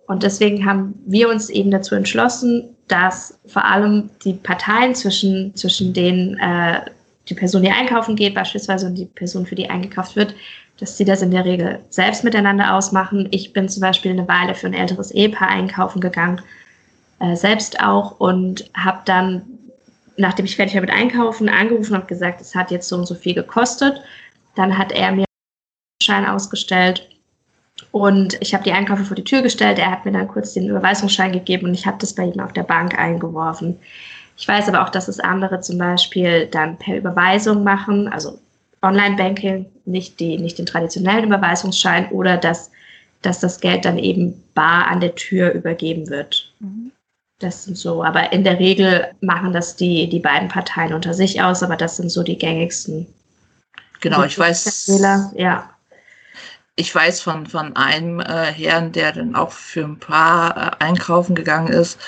Und 0.08 0.24
deswegen 0.24 0.66
haben 0.66 0.94
wir 1.06 1.28
uns 1.28 1.48
eben 1.50 1.70
dazu 1.70 1.94
entschlossen, 1.94 2.74
dass 2.88 3.38
vor 3.46 3.64
allem 3.64 4.10
die 4.24 4.32
Parteien 4.34 4.96
zwischen, 4.96 5.54
zwischen 5.54 5.92
denen 5.92 6.38
äh, 6.38 6.80
die 7.28 7.34
Person, 7.34 7.62
die 7.62 7.70
einkaufen 7.70 8.16
geht, 8.16 8.34
beispielsweise 8.34 8.86
und 8.86 8.94
die 8.94 9.06
Person, 9.06 9.46
für 9.46 9.54
die 9.54 9.68
eingekauft 9.68 10.16
wird, 10.16 10.34
dass 10.78 10.96
sie 10.96 11.04
das 11.04 11.22
in 11.22 11.30
der 11.30 11.44
Regel 11.44 11.80
selbst 11.90 12.24
miteinander 12.24 12.74
ausmachen. 12.74 13.28
Ich 13.30 13.52
bin 13.52 13.68
zum 13.68 13.80
Beispiel 13.80 14.12
eine 14.12 14.28
Weile 14.28 14.54
für 14.54 14.66
ein 14.66 14.74
älteres 14.74 15.10
Ehepaar 15.10 15.48
einkaufen 15.48 16.00
gegangen, 16.00 16.40
äh, 17.18 17.34
selbst 17.34 17.80
auch, 17.80 18.20
und 18.20 18.70
habe 18.74 19.00
dann, 19.06 19.42
nachdem 20.16 20.44
ich 20.44 20.56
fertig 20.56 20.74
war 20.74 20.82
mit 20.82 20.90
Einkaufen, 20.90 21.48
angerufen 21.48 21.96
und 21.96 22.08
gesagt, 22.08 22.40
es 22.40 22.54
hat 22.54 22.70
jetzt 22.70 22.88
so 22.88 22.96
und 22.96 23.06
so 23.06 23.14
viel 23.14 23.34
gekostet. 23.34 24.00
Dann 24.54 24.76
hat 24.76 24.92
er 24.92 25.12
mir 25.12 25.24
einen 25.24 26.02
Schein 26.02 26.26
ausgestellt 26.26 27.08
und 27.90 28.36
ich 28.40 28.54
habe 28.54 28.64
die 28.64 28.72
Einkäufe 28.72 29.04
vor 29.04 29.16
die 29.16 29.24
Tür 29.24 29.42
gestellt. 29.42 29.78
Er 29.78 29.90
hat 29.90 30.04
mir 30.04 30.12
dann 30.12 30.28
kurz 30.28 30.54
den 30.54 30.68
Überweisungsschein 30.68 31.32
gegeben 31.32 31.66
und 31.66 31.74
ich 31.74 31.86
habe 31.86 31.98
das 31.98 32.14
bei 32.14 32.24
ihm 32.24 32.40
auf 32.40 32.52
der 32.52 32.62
Bank 32.62 32.98
eingeworfen. 32.98 33.78
Ich 34.36 34.46
weiß 34.46 34.68
aber 34.68 34.84
auch, 34.84 34.90
dass 34.90 35.08
es 35.08 35.18
andere 35.18 35.60
zum 35.60 35.78
Beispiel 35.78 36.46
dann 36.46 36.78
per 36.78 36.96
Überweisung 36.96 37.64
machen, 37.64 38.08
also 38.08 38.38
Online-Banking, 38.82 39.66
nicht, 39.86 40.20
die, 40.20 40.38
nicht 40.38 40.58
den 40.58 40.66
traditionellen 40.66 41.24
Überweisungsschein 41.24 42.10
oder 42.10 42.36
dass, 42.36 42.70
dass 43.22 43.40
das 43.40 43.60
Geld 43.60 43.84
dann 43.84 43.98
eben 43.98 44.42
bar 44.54 44.88
an 44.88 45.00
der 45.00 45.14
Tür 45.14 45.52
übergeben 45.52 46.08
wird. 46.10 46.52
Mhm. 46.60 46.92
Das 47.38 47.64
sind 47.64 47.76
so, 47.76 48.02
aber 48.02 48.32
in 48.32 48.44
der 48.44 48.58
Regel 48.58 49.08
machen 49.20 49.52
das 49.52 49.76
die, 49.76 50.08
die 50.08 50.20
beiden 50.20 50.48
Parteien 50.48 50.94
unter 50.94 51.12
sich 51.12 51.42
aus, 51.42 51.62
aber 51.62 51.76
das 51.76 51.96
sind 51.96 52.10
so 52.10 52.22
die 52.22 52.38
gängigsten. 52.38 53.06
Genau, 54.00 54.22
ich 54.24 54.38
weiß. 54.38 54.84
Fehler, 54.86 55.32
ja. 55.34 55.70
Ich 56.76 56.94
weiß 56.94 57.22
von, 57.22 57.46
von 57.46 57.74
einem 57.76 58.20
äh, 58.20 58.52
Herrn, 58.52 58.92
der 58.92 59.12
dann 59.12 59.34
auch 59.34 59.50
für 59.52 59.84
ein 59.84 59.98
paar 59.98 60.56
äh, 60.56 60.84
einkaufen 60.84 61.34
gegangen 61.34 61.72
ist 61.72 61.98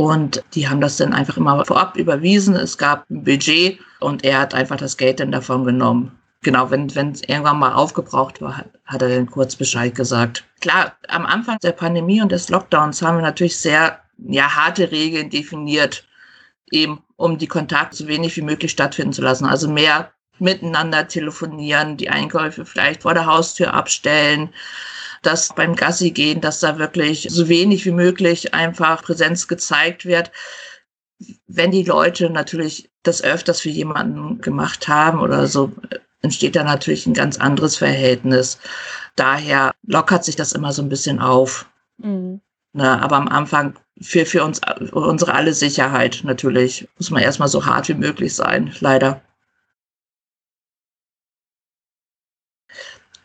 und 0.00 0.42
die 0.54 0.66
haben 0.66 0.80
das 0.80 0.96
dann 0.96 1.12
einfach 1.12 1.36
immer 1.36 1.62
vorab 1.66 1.94
überwiesen. 1.94 2.56
Es 2.56 2.78
gab 2.78 3.04
ein 3.10 3.22
Budget 3.22 3.78
und 3.98 4.24
er 4.24 4.38
hat 4.38 4.54
einfach 4.54 4.78
das 4.78 4.96
Geld 4.96 5.20
dann 5.20 5.30
davon 5.30 5.66
genommen. 5.66 6.18
Genau, 6.40 6.70
wenn 6.70 6.86
es 6.86 7.20
irgendwann 7.20 7.58
mal 7.58 7.74
aufgebraucht 7.74 8.40
war, 8.40 8.64
hat 8.86 9.02
er 9.02 9.10
dann 9.10 9.26
kurz 9.26 9.56
Bescheid 9.56 9.94
gesagt. 9.94 10.46
Klar, 10.62 10.96
am 11.08 11.26
Anfang 11.26 11.58
der 11.62 11.72
Pandemie 11.72 12.22
und 12.22 12.32
des 12.32 12.48
Lockdowns 12.48 13.02
haben 13.02 13.18
wir 13.18 13.22
natürlich 13.22 13.58
sehr 13.58 14.00
ja, 14.16 14.56
harte 14.56 14.90
Regeln 14.90 15.28
definiert, 15.28 16.08
eben 16.72 17.02
um 17.16 17.36
die 17.36 17.46
Kontakte 17.46 17.98
so 17.98 18.08
wenig 18.08 18.34
wie 18.38 18.42
möglich 18.42 18.70
stattfinden 18.70 19.12
zu 19.12 19.20
lassen. 19.20 19.44
Also 19.44 19.68
mehr 19.68 20.12
miteinander 20.38 21.08
telefonieren, 21.08 21.98
die 21.98 22.08
Einkäufe 22.08 22.64
vielleicht 22.64 23.02
vor 23.02 23.12
der 23.12 23.26
Haustür 23.26 23.74
abstellen, 23.74 24.48
dass 25.22 25.54
beim 25.54 25.76
Gassi 25.76 26.10
gehen, 26.10 26.40
dass 26.40 26.60
da 26.60 26.78
wirklich 26.78 27.26
so 27.30 27.48
wenig 27.48 27.84
wie 27.84 27.92
möglich 27.92 28.54
einfach 28.54 29.02
Präsenz 29.02 29.48
gezeigt 29.48 30.06
wird. 30.06 30.30
Wenn 31.46 31.70
die 31.70 31.82
Leute 31.82 32.30
natürlich 32.30 32.90
das 33.02 33.22
öfters 33.22 33.60
für 33.60 33.68
jemanden 33.68 34.40
gemacht 34.40 34.88
haben 34.88 35.20
oder 35.20 35.46
so, 35.46 35.72
entsteht 36.22 36.56
da 36.56 36.64
natürlich 36.64 37.06
ein 37.06 37.14
ganz 37.14 37.38
anderes 37.38 37.76
Verhältnis. 37.76 38.58
Daher 39.16 39.72
lockert 39.86 40.24
sich 40.24 40.36
das 40.36 40.52
immer 40.52 40.72
so 40.72 40.82
ein 40.82 40.88
bisschen 40.88 41.18
auf. 41.18 41.66
Mhm. 41.98 42.40
Na, 42.72 43.00
aber 43.00 43.16
am 43.16 43.28
Anfang 43.28 43.78
für, 44.00 44.24
für 44.24 44.44
uns, 44.44 44.60
unsere 44.92 45.34
alle 45.34 45.52
Sicherheit 45.52 46.20
natürlich 46.24 46.88
muss 46.98 47.10
man 47.10 47.22
erstmal 47.22 47.48
so 47.48 47.66
hart 47.66 47.88
wie 47.88 47.94
möglich 47.94 48.34
sein, 48.34 48.72
leider. 48.80 49.20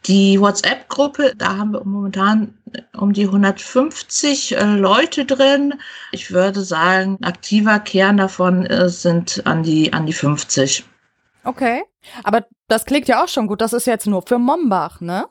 Die 0.07 0.39
WhatsApp-Gruppe, 0.39 1.33
da 1.35 1.57
haben 1.57 1.71
wir 1.71 1.83
momentan 1.83 2.55
um 2.95 3.11
die 3.13 3.25
150 3.25 4.55
äh, 4.55 4.63
Leute 4.63 5.25
drin. 5.25 5.73
Ich 6.11 6.31
würde 6.31 6.61
sagen, 6.61 7.17
aktiver 7.23 7.79
Kern 7.79 8.17
davon 8.17 8.65
äh, 8.67 8.89
sind 8.89 9.45
an 9.47 9.63
die, 9.63 9.93
an 9.93 10.05
die 10.05 10.13
50. 10.13 10.85
Okay, 11.43 11.83
aber 12.23 12.45
das 12.67 12.85
klingt 12.85 13.07
ja 13.07 13.23
auch 13.23 13.27
schon 13.27 13.47
gut. 13.47 13.61
Das 13.61 13.73
ist 13.73 13.87
jetzt 13.87 14.05
nur 14.05 14.21
für 14.21 14.37
Mombach, 14.37 15.01
ne? 15.01 15.25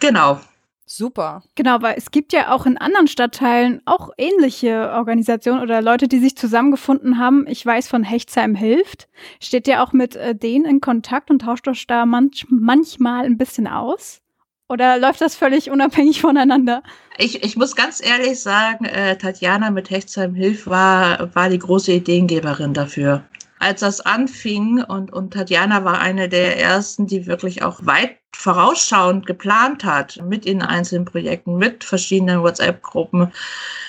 Genau. 0.00 0.40
Super. 0.88 1.42
Genau, 1.56 1.82
weil 1.82 1.96
es 1.98 2.12
gibt 2.12 2.32
ja 2.32 2.54
auch 2.54 2.64
in 2.64 2.78
anderen 2.78 3.08
Stadtteilen 3.08 3.82
auch 3.86 4.10
ähnliche 4.18 4.92
Organisationen 4.92 5.60
oder 5.60 5.82
Leute, 5.82 6.06
die 6.06 6.20
sich 6.20 6.36
zusammengefunden 6.36 7.18
haben. 7.18 7.44
Ich 7.48 7.66
weiß 7.66 7.88
von 7.88 8.04
Hechtsheim 8.04 8.54
hilft. 8.54 9.08
Steht 9.40 9.66
ja 9.66 9.84
auch 9.84 9.92
mit 9.92 10.14
äh, 10.14 10.36
denen 10.36 10.64
in 10.64 10.80
Kontakt 10.80 11.30
und 11.30 11.40
tauscht 11.40 11.66
euch 11.66 11.88
da 11.88 12.06
manch, 12.06 12.46
manchmal 12.50 13.24
ein 13.24 13.36
bisschen 13.36 13.66
aus? 13.66 14.20
Oder 14.68 14.96
läuft 14.98 15.20
das 15.20 15.34
völlig 15.34 15.70
unabhängig 15.70 16.20
voneinander? 16.20 16.84
Ich, 17.18 17.42
ich 17.42 17.56
muss 17.56 17.74
ganz 17.74 18.00
ehrlich 18.00 18.40
sagen, 18.40 18.84
äh, 18.84 19.18
Tatjana 19.18 19.72
mit 19.72 19.90
Hechtsheim 19.90 20.34
Hilf 20.34 20.68
war, 20.68 21.34
war 21.34 21.48
die 21.48 21.58
große 21.58 21.92
Ideengeberin 21.92 22.74
dafür 22.74 23.24
als 23.58 23.80
das 23.80 24.00
anfing 24.00 24.82
und, 24.82 25.12
und 25.12 25.32
Tatjana 25.32 25.84
war 25.84 26.00
eine 26.00 26.28
der 26.28 26.60
ersten, 26.60 27.06
die 27.06 27.26
wirklich 27.26 27.62
auch 27.62 27.84
weit 27.86 28.18
vorausschauend 28.36 29.26
geplant 29.26 29.84
hat 29.84 30.22
mit 30.22 30.46
in 30.46 30.62
einzelnen 30.62 31.04
Projekten, 31.04 31.56
mit 31.56 31.82
verschiedenen 31.82 32.42
WhatsApp-Gruppen, 32.42 33.32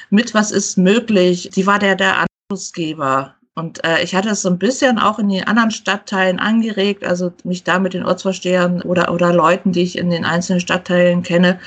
mit 0.09 0.33
was 0.33 0.51
ist 0.51 0.77
möglich. 0.77 1.49
Sie 1.51 1.67
war 1.67 1.79
der, 1.79 1.95
der 1.95 2.25
Anschlussgeber. 2.49 3.35
Und 3.55 3.83
äh, 3.83 4.03
ich 4.03 4.15
hatte 4.15 4.29
es 4.29 4.43
so 4.43 4.49
ein 4.49 4.59
bisschen 4.59 4.99
auch 4.99 5.19
in 5.19 5.29
den 5.29 5.43
anderen 5.45 5.71
Stadtteilen 5.71 6.39
angeregt, 6.39 7.03
also 7.03 7.33
mich 7.43 7.63
da 7.63 7.79
mit 7.79 7.93
den 7.93 8.05
Ortsvorstehern 8.05 8.83
oder, 8.83 9.11
oder 9.11 9.33
Leuten, 9.33 9.71
die 9.71 9.81
ich 9.81 9.97
in 9.97 10.11
den 10.11 10.25
einzelnen 10.25 10.59
Stadtteilen 10.59 11.23
kenne, 11.23 11.59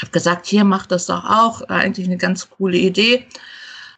habe 0.00 0.12
gesagt, 0.12 0.46
hier 0.46 0.64
macht 0.64 0.92
das 0.92 1.06
doch 1.06 1.24
auch, 1.24 1.62
eigentlich 1.62 2.06
eine 2.06 2.18
ganz 2.18 2.48
coole 2.48 2.76
Idee. 2.76 3.26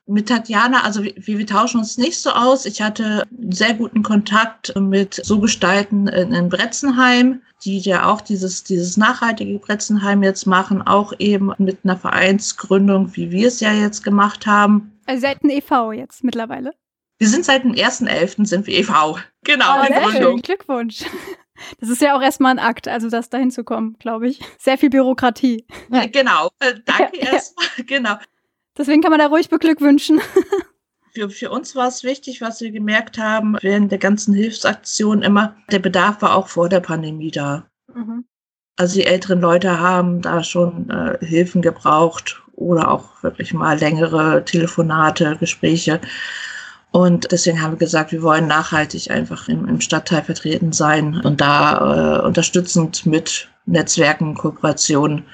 Mit 0.06 0.28
Tatjana, 0.28 0.82
also 0.82 1.02
wir, 1.04 1.14
wir 1.16 1.46
tauschen 1.46 1.78
uns 1.78 1.98
nicht 1.98 2.20
so 2.20 2.30
aus. 2.30 2.64
Ich 2.64 2.80
hatte 2.80 3.26
sehr 3.54 3.74
guten 3.74 4.02
Kontakt 4.02 4.74
mit 4.78 5.14
so 5.14 5.40
Gestalten 5.40 6.08
in, 6.08 6.48
Bretzenheim, 6.48 7.42
die 7.64 7.78
ja 7.78 8.06
auch 8.06 8.20
dieses, 8.20 8.64
dieses 8.64 8.96
nachhaltige 8.96 9.58
Bretzenheim 9.58 10.22
jetzt 10.22 10.46
machen, 10.46 10.82
auch 10.82 11.12
eben 11.18 11.52
mit 11.58 11.78
einer 11.84 11.96
Vereinsgründung, 11.96 13.14
wie 13.16 13.30
wir 13.30 13.48
es 13.48 13.60
ja 13.60 13.72
jetzt 13.72 14.02
gemacht 14.02 14.46
haben. 14.46 14.98
Also 15.06 15.22
seid 15.22 15.42
ein 15.42 15.50
e.V. 15.50 15.92
jetzt 15.92 16.24
mittlerweile? 16.24 16.72
Wir 17.18 17.28
sind 17.28 17.44
seit 17.44 17.64
dem 17.64 17.72
1.11. 17.72 18.46
sind 18.46 18.66
wir 18.66 18.78
e.V. 18.78 19.18
Genau, 19.44 19.80
oh, 19.80 19.86
Gründung. 19.86 20.38
Schön. 20.38 20.42
Glückwunsch. 20.42 21.04
Das 21.78 21.88
ist 21.90 22.02
ja 22.02 22.16
auch 22.16 22.22
erstmal 22.22 22.52
ein 22.52 22.58
Akt, 22.58 22.88
also 22.88 23.08
das 23.08 23.30
dahin 23.30 23.52
zu 23.52 23.62
kommen, 23.62 23.96
glaube 24.00 24.28
ich. 24.28 24.40
Sehr 24.58 24.78
viel 24.78 24.90
Bürokratie. 24.90 25.64
Ja, 25.90 26.06
genau. 26.06 26.50
Äh, 26.58 26.74
danke 26.84 27.18
ja, 27.20 27.32
erstmal. 27.32 27.66
Genau. 27.86 28.16
Deswegen 28.76 29.02
kann 29.02 29.10
man 29.10 29.20
da 29.20 29.26
ruhig 29.26 29.48
beglückwünschen. 29.48 30.20
Für, 31.14 31.28
für 31.28 31.50
uns 31.50 31.76
war 31.76 31.88
es 31.88 32.04
wichtig, 32.04 32.40
was 32.40 32.60
wir 32.62 32.70
gemerkt 32.70 33.18
haben 33.18 33.56
während 33.60 33.90
der 33.90 33.98
ganzen 33.98 34.32
Hilfsaktion 34.34 35.22
immer, 35.22 35.56
der 35.70 35.78
Bedarf 35.78 36.22
war 36.22 36.34
auch 36.34 36.48
vor 36.48 36.70
der 36.70 36.80
Pandemie 36.80 37.30
da. 37.30 37.66
Mhm. 37.94 38.24
Also 38.76 38.94
die 38.94 39.06
älteren 39.06 39.40
Leute 39.40 39.78
haben 39.78 40.22
da 40.22 40.42
schon 40.42 40.88
äh, 40.88 41.18
Hilfen 41.24 41.60
gebraucht 41.60 42.42
oder 42.54 42.90
auch 42.90 43.22
wirklich 43.22 43.52
mal 43.52 43.78
längere 43.78 44.42
Telefonate, 44.46 45.36
Gespräche. 45.38 46.00
Und 46.92 47.30
deswegen 47.30 47.60
haben 47.60 47.72
wir 47.72 47.78
gesagt, 47.78 48.12
wir 48.12 48.22
wollen 48.22 48.46
nachhaltig 48.46 49.10
einfach 49.10 49.48
im, 49.48 49.68
im 49.68 49.80
Stadtteil 49.82 50.22
vertreten 50.22 50.72
sein 50.72 51.20
und 51.22 51.42
da 51.42 52.20
äh, 52.20 52.26
unterstützend 52.26 53.04
mit 53.04 53.48
Netzwerken, 53.66 54.34
Kooperationen 54.34 55.24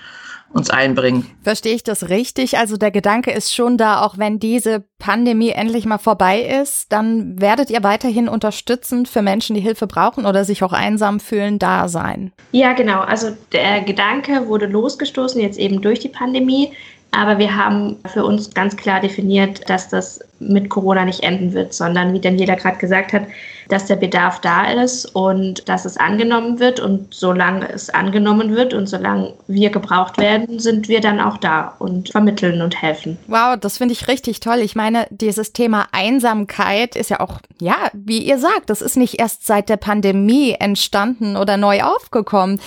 uns 0.53 0.71
einbringen. 0.71 1.27
Verstehe 1.43 1.75
ich 1.75 1.85
das 1.85 2.09
richtig? 2.09 2.59
Also 2.59 2.77
der 2.77 2.91
Gedanke 2.91 3.31
ist 3.31 3.55
schon 3.55 3.77
da, 3.77 4.03
auch 4.03 4.19
wenn 4.19 4.39
diese 4.39 4.85
Pandemie 4.99 5.51
endlich 5.51 5.85
mal 5.85 5.99
vorbei 5.99 6.41
ist, 6.41 6.93
dann 6.93 7.41
werdet 7.41 7.71
ihr 7.71 7.83
weiterhin 7.83 8.29
unterstützend 8.29 9.09
für 9.09 9.23
Menschen, 9.23 9.55
die 9.55 9.61
Hilfe 9.61 9.87
brauchen 9.87 10.27
oder 10.27 10.45
sich 10.45 10.63
auch 10.63 10.73
einsam 10.73 11.21
fühlen, 11.21 11.59
da 11.59 11.89
sein. 11.89 12.33
Ja, 12.53 12.73
genau. 12.73 13.01
Also 13.01 13.29
der 13.53 13.83
Gedanke 13.83 14.49
wurde 14.49 14.67
losgestoßen 14.67 15.41
jetzt 15.41 15.59
eben 15.59 15.83
durch 15.83 16.01
die 16.01 16.09
Pandemie. 16.09 16.73
Aber 17.11 17.39
wir 17.39 17.57
haben 17.57 17.97
für 18.07 18.25
uns 18.25 18.53
ganz 18.53 18.77
klar 18.77 19.01
definiert, 19.01 19.69
dass 19.69 19.89
das 19.89 20.21
mit 20.41 20.69
Corona 20.69 21.07
nicht 21.07 21.23
enden 21.23 21.55
wird, 21.55 21.73
sondern 21.73 22.13
wie 22.13 22.21
Daniela 22.21 22.55
gerade 22.55 22.77
gesagt 22.77 23.15
hat, 23.15 23.23
dass 23.69 23.87
der 23.87 23.97
Bedarf 23.97 24.41
da 24.41 24.71
ist 24.71 25.15
und 25.15 25.69
dass 25.69 25.85
es 25.85 25.97
angenommen 25.99 26.59
wird. 26.59 26.81
Und 26.81 27.15
solange 27.15 27.71
es 27.71 27.91
angenommen 27.91 28.57
wird 28.57 28.75
und 28.75 28.89
solange 28.89 29.35
wir 29.47 29.71
gebraucht 29.71 30.19
werden, 30.19 30.59
sind 30.59 30.89
wir 30.89 31.01
dann 31.01 31.21
auch 31.21 31.37
da 31.37 31.75
und 31.79 32.11
vermitteln 32.11 32.63
und 32.63 32.81
helfen. 32.81 33.19
Wow, 33.27 33.57
das 33.61 33.79
finde 33.79 33.93
ich 33.93 34.09
richtig 34.09 34.41
toll. 34.41 34.59
Ich 34.59 34.75
meine, 34.75 35.07
dieses 35.11 35.53
Thema 35.53 35.87
Einsamkeit 35.93 36.97
ist 36.97 37.11
ja 37.11 37.21
auch, 37.21 37.41
ja, 37.61 37.77
wie 37.93 38.19
ihr 38.19 38.39
sagt, 38.39 38.71
das 38.71 38.81
ist 38.81 38.97
nicht 38.97 39.21
erst 39.21 39.47
seit 39.47 39.69
der 39.69 39.77
Pandemie 39.77 40.57
entstanden 40.59 41.37
oder 41.37 41.57
neu 41.57 41.83
aufgekommen. 41.83 42.61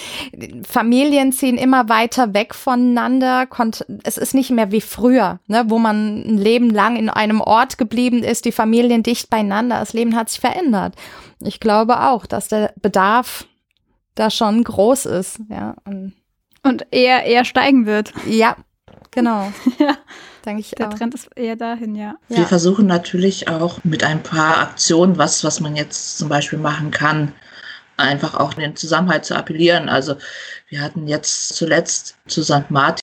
Familien 0.67 1.31
ziehen 1.31 1.57
immer 1.57 1.89
weiter 1.89 2.33
weg 2.33 2.53
voneinander. 2.53 3.47
Es 4.03 4.17
ist 4.17 4.35
nicht 4.35 4.51
mehr 4.51 4.71
wie 4.71 4.81
früher, 4.81 5.39
ne, 5.47 5.65
wo 5.67 5.79
man 5.79 6.21
ein 6.21 6.37
Leben 6.37 6.69
lang 6.69 6.95
in 6.95 7.09
einem 7.09 7.41
Ort 7.41 7.77
geblieben 7.79 8.23
ist, 8.23 8.45
die 8.45 8.51
Familien 8.51 9.01
dicht 9.01 9.29
beieinander. 9.29 9.79
Das 9.79 9.93
Leben 9.93 10.15
hat 10.15 10.29
sich 10.29 10.39
verändert 10.39 10.90
hat. 10.91 11.47
Ich 11.47 11.59
glaube 11.59 12.01
auch, 12.01 12.25
dass 12.25 12.47
der 12.47 12.73
Bedarf 12.81 13.45
da 14.15 14.29
schon 14.29 14.63
groß 14.63 15.05
ist, 15.05 15.39
ja. 15.49 15.75
Und, 15.85 16.13
und 16.63 16.85
eher, 16.91 17.23
eher 17.23 17.45
steigen 17.45 17.85
wird. 17.85 18.13
Ja, 18.27 18.55
genau. 19.11 19.51
ja. 19.79 19.97
Denke 20.45 20.61
ich 20.61 20.71
Der 20.71 20.89
auch. 20.89 20.93
Trend 20.93 21.13
ist 21.13 21.29
eher 21.35 21.55
dahin, 21.55 21.95
ja. 21.95 22.15
Wir 22.27 22.39
ja. 22.39 22.45
versuchen 22.45 22.87
natürlich 22.87 23.47
auch 23.47 23.83
mit 23.83 24.03
ein 24.03 24.23
paar 24.23 24.57
Aktionen, 24.57 25.17
was, 25.17 25.43
was 25.43 25.59
man 25.59 25.75
jetzt 25.75 26.17
zum 26.17 26.29
Beispiel 26.29 26.59
machen 26.59 26.91
kann, 26.91 27.33
einfach 27.97 28.33
auch 28.35 28.53
den 28.55 28.75
Zusammenhalt 28.75 29.25
zu 29.25 29.35
appellieren. 29.35 29.87
Also 29.87 30.15
wir 30.69 30.81
hatten 30.81 31.07
jetzt 31.07 31.55
zuletzt 31.55 32.17
zu 32.27 32.43
St. 32.43 32.69
Martin 32.69 33.01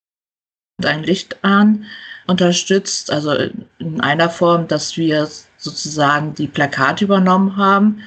ein 0.84 1.02
Licht 1.02 1.44
an 1.44 1.84
unterstützt, 2.26 3.10
also 3.10 3.32
in 3.78 4.00
einer 4.00 4.30
Form, 4.30 4.68
dass 4.68 4.96
wir 4.96 5.28
sozusagen 5.58 6.34
die 6.34 6.48
Plakate 6.48 7.04
übernommen 7.04 7.56
haben. 7.56 8.02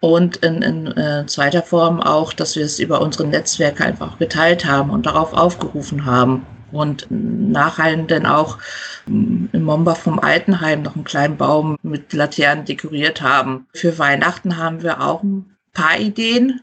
Und 0.00 0.36
in, 0.36 0.60
in 0.60 0.86
äh, 0.98 1.24
zweiter 1.26 1.62
Form 1.62 2.00
auch, 2.00 2.34
dass 2.34 2.56
wir 2.56 2.64
es 2.64 2.78
über 2.78 3.00
unsere 3.00 3.26
Netzwerke 3.26 3.84
einfach 3.84 4.18
geteilt 4.18 4.66
haben 4.66 4.90
und 4.90 5.06
darauf 5.06 5.32
aufgerufen 5.32 6.04
haben. 6.04 6.44
Und 6.72 7.06
nachher 7.08 7.96
dann 7.96 8.26
auch 8.26 8.58
mm, 9.06 9.46
im 9.52 9.62
Mombach 9.62 9.96
vom 9.96 10.18
Altenheim 10.18 10.82
noch 10.82 10.94
einen 10.94 11.04
kleinen 11.04 11.38
Baum 11.38 11.78
mit 11.82 12.12
Laternen 12.12 12.66
dekoriert 12.66 13.22
haben. 13.22 13.66
Für 13.72 13.98
Weihnachten 13.98 14.58
haben 14.58 14.82
wir 14.82 15.00
auch 15.00 15.22
ein 15.22 15.56
paar 15.72 15.98
Ideen, 15.98 16.60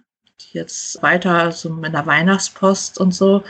jetzt 0.53 1.01
weiter 1.01 1.51
so 1.51 1.69
mit 1.69 1.93
der 1.93 2.05
Weihnachtspost 2.05 3.00
und 3.00 3.13
so, 3.13 3.43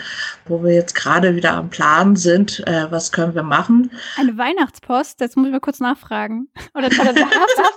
wo 0.45 0.63
wir 0.63 0.73
jetzt 0.73 0.95
gerade 0.95 1.35
wieder 1.35 1.53
am 1.53 1.69
Plan 1.69 2.15
sind, 2.15 2.65
äh, 2.67 2.91
was 2.91 3.11
können 3.11 3.35
wir 3.35 3.43
machen. 3.43 3.91
Eine 4.17 4.37
Weihnachtspost, 4.37 5.21
jetzt 5.21 5.37
muss 5.37 5.47
ich 5.47 5.51
mal 5.51 5.59
kurz 5.59 5.79
nachfragen. 5.79 6.47
Oder, 6.73 6.87
oder 6.87 7.13
da, 7.13 7.27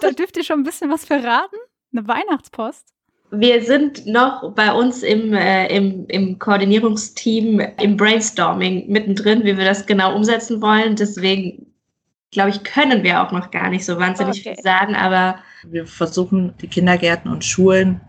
da 0.01 0.11
dürft 0.11 0.37
ihr 0.37 0.45
schon 0.45 0.61
ein 0.61 0.65
bisschen 0.65 0.91
was 0.91 1.05
verraten? 1.05 1.57
Eine 1.93 2.07
Weihnachtspost? 2.07 2.89
Wir 3.31 3.63
sind 3.63 4.07
noch 4.07 4.53
bei 4.55 4.73
uns 4.73 5.03
im, 5.03 5.35
äh, 5.35 5.67
im, 5.75 6.07
im 6.09 6.39
Koordinierungsteam 6.39 7.61
im 7.81 7.97
Brainstorming 7.97 8.89
mittendrin, 8.89 9.45
wie 9.45 9.57
wir 9.57 9.65
das 9.65 9.87
genau 9.87 10.15
umsetzen 10.15 10.63
wollen. 10.63 10.95
Deswegen 10.97 11.67
glaube 12.35 12.51
ich, 12.51 12.63
können 12.65 13.03
wir 13.03 13.23
auch 13.23 13.33
noch 13.33 13.51
gar 13.51 13.71
nicht 13.71 13.87
so 13.87 13.99
wahnsinnig 13.99 14.41
okay. 14.41 14.55
viel 14.55 14.63
sagen, 14.63 14.95
aber 14.95 15.39
wir 15.67 15.87
versuchen 15.87 16.53
die 16.61 16.69
Kindergärten 16.69 17.31
und 17.31 17.45
Schulen 17.45 18.01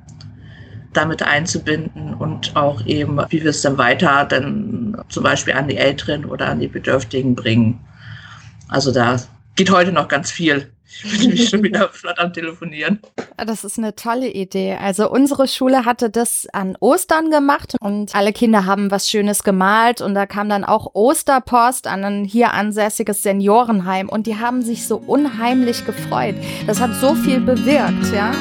damit 0.96 1.24
einzubinden 1.24 2.14
und 2.14 2.56
auch 2.56 2.86
eben, 2.86 3.20
wie 3.30 3.44
wir 3.44 3.50
es 3.50 3.62
dann 3.62 3.78
weiter 3.78 4.26
dann 4.26 5.02
zum 5.10 5.24
Beispiel 5.24 5.54
an 5.54 5.68
die 5.68 5.78
Älteren 5.78 6.26
oder 6.26 6.48
an 6.48 6.60
die 6.60 6.68
Bedürftigen 6.68 7.36
bringen. 7.36 7.80
Also 8.68 8.92
da 8.92 9.18
geht 9.56 9.72
heute 9.72 9.92
noch 9.92 10.08
ganz 10.08 10.32
viel. 10.32 10.72
Ich 11.04 11.12
bin 11.12 11.22
nämlich 11.22 11.50
schon 11.50 11.64
wieder 11.64 11.90
flott 11.94 12.20
am 12.20 12.32
Telefonieren. 12.32 13.00
Das 13.38 13.64
ist 13.64 13.78
eine 13.78 13.96
tolle 13.96 14.30
Idee. 14.30 14.78
Also 14.80 15.10
unsere 15.10 15.48
Schule 15.48 15.86
hatte 15.86 16.10
das 16.10 16.48
an 16.54 16.78
Ostern 16.80 17.32
gemacht 17.32 17.76
und 17.82 18.16
alle 18.16 18.32
Kinder 18.32 18.66
haben 18.66 18.92
was 18.92 19.10
Schönes 19.10 19.44
gemalt 19.44 20.02
und 20.02 20.16
da 20.16 20.26
kam 20.26 20.48
dann 20.48 20.64
auch 20.64 20.92
Osterpost 20.94 21.88
an 21.88 22.04
ein 22.04 22.26
hier 22.26 22.54
ansässiges 22.54 23.24
Seniorenheim 23.24 24.08
und 24.08 24.28
die 24.28 24.38
haben 24.38 24.62
sich 24.62 24.88
so 24.88 24.98
unheimlich 24.98 25.86
gefreut. 25.86 26.36
Das 26.66 26.80
hat 26.80 26.96
so 26.96 27.14
viel 27.14 27.42
bewirkt, 27.42 28.14
ja. 28.14 28.32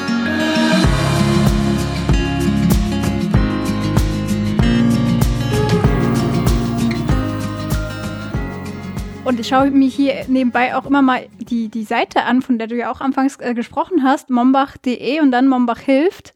Und 9.25 9.39
ich 9.39 9.47
schaue 9.47 9.71
mir 9.71 9.89
hier 9.89 10.25
nebenbei 10.27 10.75
auch 10.75 10.85
immer 10.85 11.01
mal 11.01 11.27
die, 11.39 11.67
die 11.69 11.83
Seite 11.83 12.23
an, 12.23 12.43
von 12.43 12.59
der 12.59 12.67
du 12.67 12.75
ja 12.75 12.91
auch 12.91 13.01
anfangs 13.01 13.37
äh, 13.39 13.55
gesprochen 13.55 14.03
hast, 14.03 14.29
mombach.de 14.29 15.19
und 15.19 15.31
dann 15.31 15.47
Mombach 15.47 15.79
hilft. 15.79 16.35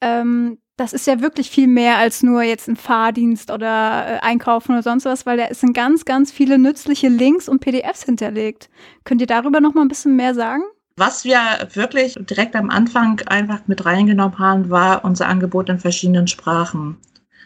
Ähm, 0.00 0.58
das 0.76 0.92
ist 0.92 1.08
ja 1.08 1.20
wirklich 1.20 1.50
viel 1.50 1.66
mehr 1.66 1.98
als 1.98 2.22
nur 2.22 2.42
jetzt 2.42 2.68
ein 2.68 2.76
Fahrdienst 2.76 3.50
oder 3.50 4.06
äh, 4.06 4.18
Einkaufen 4.20 4.72
oder 4.72 4.82
sonst 4.82 5.06
was, 5.06 5.26
weil 5.26 5.38
da 5.38 5.52
sind 5.52 5.74
ganz, 5.74 6.04
ganz 6.04 6.30
viele 6.30 6.56
nützliche 6.56 7.08
Links 7.08 7.48
und 7.48 7.60
PDFs 7.60 8.04
hinterlegt. 8.04 8.70
Könnt 9.02 9.20
ihr 9.20 9.26
darüber 9.26 9.60
noch 9.60 9.74
mal 9.74 9.82
ein 9.82 9.88
bisschen 9.88 10.14
mehr 10.14 10.34
sagen? 10.34 10.62
Was 10.96 11.24
wir 11.24 11.40
wirklich 11.72 12.14
direkt 12.20 12.54
am 12.54 12.70
Anfang 12.70 13.20
einfach 13.26 13.66
mit 13.66 13.84
reingenommen 13.84 14.38
haben, 14.38 14.70
war 14.70 15.04
unser 15.04 15.26
Angebot 15.26 15.68
in 15.68 15.80
verschiedenen 15.80 16.28
Sprachen 16.28 16.96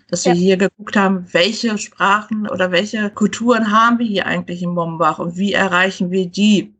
dass 0.08 0.24
wir 0.24 0.32
ja. 0.32 0.38
hier 0.38 0.56
geguckt 0.56 0.96
haben, 0.96 1.26
welche 1.32 1.76
Sprachen 1.78 2.48
oder 2.48 2.72
welche 2.72 3.10
Kulturen 3.10 3.70
haben 3.70 3.98
wir 3.98 4.06
hier 4.06 4.26
eigentlich 4.26 4.62
in 4.62 4.70
Mombach 4.70 5.18
und 5.18 5.36
wie 5.36 5.52
erreichen 5.52 6.10
wir 6.10 6.26
die 6.26 6.74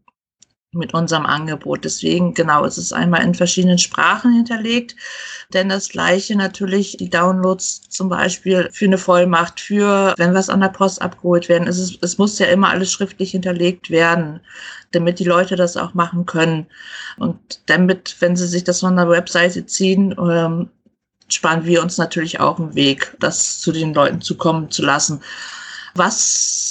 mit 0.73 0.93
unserem 0.93 1.25
Angebot. 1.25 1.85
Deswegen, 1.85 2.35
genau, 2.35 2.65
es 2.65 2.77
ist 2.77 2.93
einmal 2.93 3.23
in 3.23 3.35
verschiedenen 3.35 3.79
Sprachen 3.79 4.33
hinterlegt, 4.33 4.97
denn 5.55 5.69
das 5.69 5.89
gleiche 5.89 6.37
natürlich 6.37 6.97
die 6.99 7.09
Downloads 7.09 7.89
zum 7.89 8.09
Beispiel 8.09 8.69
für 8.73 8.85
eine 8.85 8.99
Vollmacht, 8.99 9.61
für 9.61 10.15
wenn 10.19 10.35
was 10.35 10.51
an 10.51 10.61
der 10.61 10.69
Post 10.69 11.01
abgeholt 11.01 11.49
werden. 11.49 11.69
Es, 11.69 11.79
ist, 11.79 11.99
es 12.03 12.19
muss 12.19 12.39
ja 12.39 12.47
immer 12.47 12.69
alles 12.69 12.93
schriftlich 12.93 13.31
hinterlegt 13.31 13.89
werden, 13.91 14.41
damit 14.93 15.19
die 15.19 15.25
Leute 15.25 15.57
das 15.57 15.77
auch 15.77 15.95
machen 15.95 16.27
können. 16.27 16.67
Und 17.17 17.39
damit, 17.67 18.17
wenn 18.21 18.37
sie 18.37 18.47
sich 18.47 18.65
das 18.65 18.81
von 18.81 18.97
der 18.97 19.09
Webseite 19.09 19.65
ziehen, 19.65 20.15
ähm, 20.19 20.71
sparen 21.29 21.65
wir 21.65 21.83
uns 21.83 21.99
natürlich 21.99 22.41
auch 22.41 22.59
einen 22.59 22.75
Weg, 22.75 23.17
das 23.21 23.59
zu 23.61 23.73
den 23.73 23.95
Leuten 23.95 24.21
zukommen 24.21 24.71
zu 24.71 24.83
lassen. 24.83 25.21
Was 25.95 26.69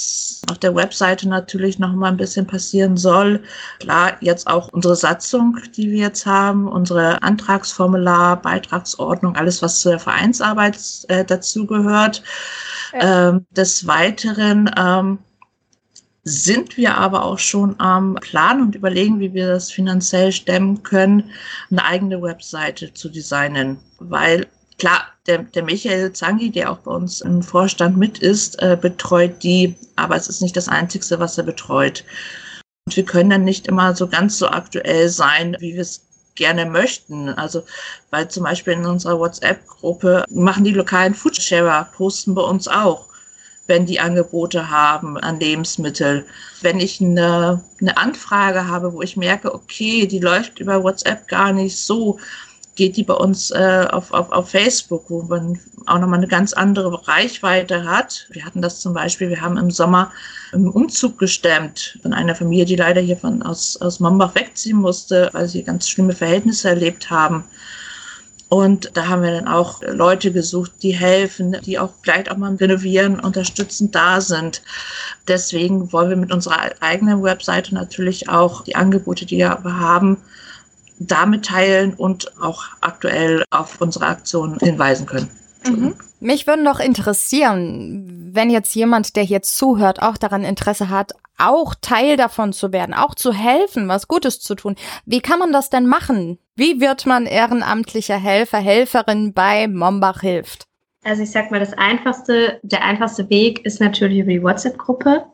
auf 0.50 0.58
der 0.58 0.74
Webseite 0.74 1.28
natürlich 1.28 1.78
noch 1.78 1.92
mal 1.92 2.08
ein 2.08 2.16
bisschen 2.16 2.46
passieren 2.46 2.96
soll. 2.96 3.42
Klar, 3.80 4.16
jetzt 4.20 4.46
auch 4.46 4.68
unsere 4.68 4.96
Satzung, 4.96 5.58
die 5.76 5.90
wir 5.90 5.98
jetzt 5.98 6.26
haben, 6.26 6.68
unsere 6.68 7.22
Antragsformular, 7.22 8.40
Beitragsordnung, 8.40 9.36
alles, 9.36 9.62
was 9.62 9.80
zur 9.80 9.98
Vereinsarbeit 9.98 10.78
äh, 11.08 11.24
dazugehört. 11.24 12.22
Ja. 12.92 13.28
Ähm, 13.28 13.46
des 13.50 13.86
Weiteren 13.86 14.70
ähm, 14.76 15.18
sind 16.28 16.76
wir 16.76 16.96
aber 16.96 17.24
auch 17.24 17.38
schon 17.38 17.78
am 17.80 18.14
Plan 18.16 18.60
und 18.60 18.74
überlegen, 18.74 19.20
wie 19.20 19.32
wir 19.34 19.48
das 19.48 19.70
finanziell 19.70 20.32
stemmen 20.32 20.82
können, 20.82 21.30
eine 21.70 21.84
eigene 21.84 22.20
Webseite 22.22 22.92
zu 22.92 23.08
designen. 23.08 23.78
Weil 23.98 24.46
klar, 24.78 25.06
der, 25.26 25.38
der 25.38 25.62
Michael 25.64 26.12
Zangi, 26.12 26.50
der 26.50 26.70
auch 26.70 26.78
bei 26.78 26.92
uns 26.92 27.20
im 27.20 27.42
Vorstand 27.42 27.96
mit 27.96 28.18
ist, 28.18 28.60
äh, 28.62 28.76
betreut 28.80 29.42
die, 29.42 29.74
aber 29.96 30.16
es 30.16 30.28
ist 30.28 30.42
nicht 30.42 30.56
das 30.56 30.68
Einzige, 30.68 31.18
was 31.18 31.38
er 31.38 31.44
betreut. 31.44 32.04
Und 32.86 32.96
wir 32.96 33.04
können 33.04 33.30
dann 33.30 33.44
nicht 33.44 33.66
immer 33.66 33.94
so 33.94 34.06
ganz 34.06 34.38
so 34.38 34.48
aktuell 34.48 35.08
sein, 35.08 35.56
wie 35.60 35.74
wir 35.74 35.82
es 35.82 36.06
gerne 36.36 36.64
möchten. 36.64 37.28
Also, 37.30 37.64
weil 38.10 38.28
zum 38.28 38.44
Beispiel 38.44 38.74
in 38.74 38.86
unserer 38.86 39.18
WhatsApp-Gruppe 39.18 40.24
machen 40.30 40.64
die 40.64 40.72
lokalen 40.72 41.14
Foodsharer, 41.14 41.88
posten 41.96 42.34
bei 42.34 42.42
uns 42.42 42.68
auch 42.68 43.08
wenn 43.68 43.86
die 43.86 44.00
Angebote 44.00 44.70
haben 44.70 45.16
an 45.18 45.38
Lebensmittel. 45.38 46.26
Wenn 46.62 46.80
ich 46.80 47.00
eine, 47.00 47.62
eine 47.80 47.96
Anfrage 47.96 48.66
habe, 48.66 48.92
wo 48.92 49.02
ich 49.02 49.16
merke, 49.16 49.54
okay, 49.54 50.06
die 50.06 50.18
läuft 50.18 50.58
über 50.58 50.82
WhatsApp 50.82 51.28
gar 51.28 51.52
nicht 51.52 51.76
so, 51.76 52.18
geht 52.74 52.96
die 52.96 53.02
bei 53.02 53.14
uns 53.14 53.50
äh, 53.50 53.86
auf, 53.90 54.12
auf, 54.12 54.32
auf 54.32 54.50
Facebook, 54.50 55.04
wo 55.08 55.22
man 55.22 55.58
auch 55.86 55.98
nochmal 55.98 56.18
eine 56.18 56.28
ganz 56.28 56.52
andere 56.52 57.06
Reichweite 57.06 57.84
hat. 57.84 58.26
Wir 58.30 58.44
hatten 58.44 58.62
das 58.62 58.80
zum 58.80 58.94
Beispiel, 58.94 59.28
wir 59.28 59.40
haben 59.40 59.58
im 59.58 59.70
Sommer 59.70 60.12
einen 60.52 60.68
Umzug 60.68 61.18
gestemmt 61.18 61.98
von 62.02 62.12
einer 62.12 62.36
Familie, 62.36 62.64
die 62.64 62.76
leider 62.76 63.00
hier 63.00 63.16
von, 63.16 63.42
aus, 63.42 63.76
aus 63.78 64.00
Mombach 64.00 64.34
wegziehen 64.34 64.78
musste, 64.78 65.28
weil 65.32 65.48
sie 65.48 65.64
ganz 65.64 65.88
schlimme 65.88 66.14
Verhältnisse 66.14 66.70
erlebt 66.70 67.10
haben. 67.10 67.44
Und 68.48 68.90
da 68.94 69.08
haben 69.08 69.22
wir 69.22 69.30
dann 69.30 69.46
auch 69.46 69.82
Leute 69.82 70.32
gesucht, 70.32 70.72
die 70.82 70.92
helfen, 70.92 71.56
die 71.66 71.78
auch 71.78 71.90
vielleicht 72.02 72.30
auch 72.30 72.38
mal 72.38 72.54
renovieren, 72.54 73.20
unterstützend 73.20 73.94
da 73.94 74.22
sind. 74.22 74.62
Deswegen 75.26 75.92
wollen 75.92 76.08
wir 76.08 76.16
mit 76.16 76.32
unserer 76.32 76.70
eigenen 76.80 77.22
Webseite 77.22 77.74
natürlich 77.74 78.30
auch 78.30 78.64
die 78.64 78.74
Angebote, 78.74 79.26
die 79.26 79.36
wir 79.36 79.50
haben, 79.50 80.16
damit 80.98 81.44
teilen 81.44 81.92
und 81.94 82.32
auch 82.40 82.64
aktuell 82.80 83.44
auf 83.50 83.80
unsere 83.80 84.06
Aktionen 84.06 84.58
hinweisen 84.60 85.06
können. 85.06 85.28
Mhm. 85.66 85.94
Mich 86.20 86.46
würde 86.46 86.62
noch 86.62 86.80
interessieren, 86.80 88.30
wenn 88.32 88.50
jetzt 88.50 88.74
jemand, 88.74 89.14
der 89.14 89.22
hier 89.22 89.42
zuhört, 89.42 90.02
auch 90.02 90.16
daran 90.16 90.42
Interesse 90.42 90.88
hat, 90.88 91.12
auch 91.38 91.74
Teil 91.80 92.16
davon 92.16 92.52
zu 92.52 92.72
werden, 92.72 92.94
auch 92.94 93.14
zu 93.14 93.32
helfen, 93.32 93.88
was 93.88 94.08
Gutes 94.08 94.40
zu 94.40 94.54
tun. 94.54 94.76
Wie 95.06 95.20
kann 95.20 95.38
man 95.38 95.52
das 95.52 95.70
denn 95.70 95.86
machen? 95.86 96.38
Wie 96.56 96.80
wird 96.80 97.06
man 97.06 97.26
ehrenamtlicher 97.26 98.16
Helfer, 98.16 98.58
Helferin 98.58 99.32
bei 99.32 99.68
Mombach 99.68 100.20
hilft? 100.20 100.64
Also 101.04 101.22
ich 101.22 101.30
sag 101.30 101.50
mal, 101.50 101.60
das 101.60 101.72
einfachste, 101.74 102.58
der 102.62 102.84
einfachste 102.84 103.30
Weg 103.30 103.64
ist 103.64 103.80
natürlich 103.80 104.18
über 104.18 104.32
die 104.32 104.42
WhatsApp-Gruppe, 104.42 105.24